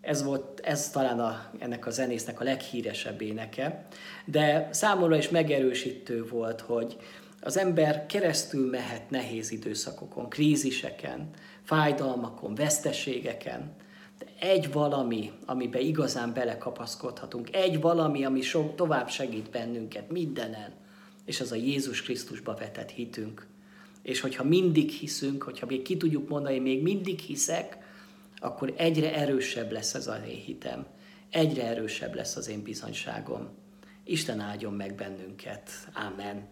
Ez 0.08 0.24
volt, 0.24 0.60
ez 0.60 0.90
talán 0.90 1.20
a, 1.20 1.52
ennek 1.60 1.86
a 1.86 1.90
zenésznek 1.90 2.40
a 2.40 2.44
leghíresebb 2.44 3.22
éneke, 3.22 3.88
de 4.26 4.70
számomra 4.72 5.18
is 5.18 5.30
megerősítő 5.30 6.26
volt, 6.26 6.62
hogy 6.62 6.98
az 7.42 7.58
ember 7.58 8.06
keresztül 8.06 8.70
mehet 8.70 9.10
nehéz 9.10 9.52
időszakokon, 9.52 10.30
kríziseken, 10.30 11.30
fájdalmakon, 11.64 12.56
veszteségeken, 12.56 13.76
de 14.20 14.26
egy 14.40 14.72
valami, 14.72 15.32
amiben 15.46 15.82
igazán 15.82 16.34
belekapaszkodhatunk, 16.34 17.56
egy 17.56 17.82
valami, 17.82 18.26
ami 18.26 18.42
so, 18.42 18.74
tovább 18.76 19.10
segít 19.10 19.50
bennünket 19.50 20.12
mindenen, 20.12 20.74
és 21.26 21.42
az 21.42 21.52
a 21.52 21.56
Jézus 21.56 22.02
Krisztusba 22.02 22.54
vetett 22.54 22.90
hitünk. 22.90 23.48
És 24.02 24.20
hogyha 24.20 24.44
mindig 24.44 24.90
hiszünk, 24.90 25.44
hogyha 25.44 25.66
még 25.66 25.82
ki 25.82 25.98
tudjuk 25.98 26.30
mondani, 26.30 26.60
még 26.60 26.82
mindig 26.82 27.20
hiszek, 27.20 27.86
akkor 28.40 28.74
egyre 28.78 29.16
erősebb 29.16 29.72
lesz 29.72 29.94
ez 29.94 30.08
az 30.08 30.20
én 30.28 30.42
hitem, 30.42 30.86
egyre 31.30 31.64
erősebb 31.68 32.16
lesz 32.16 32.36
az 32.36 32.48
én 32.48 32.64
bizonyságom. 32.64 33.50
Isten 34.04 34.40
áldjon 34.40 34.74
meg 34.74 34.96
bennünket. 34.96 35.70
Amen. 35.94 36.48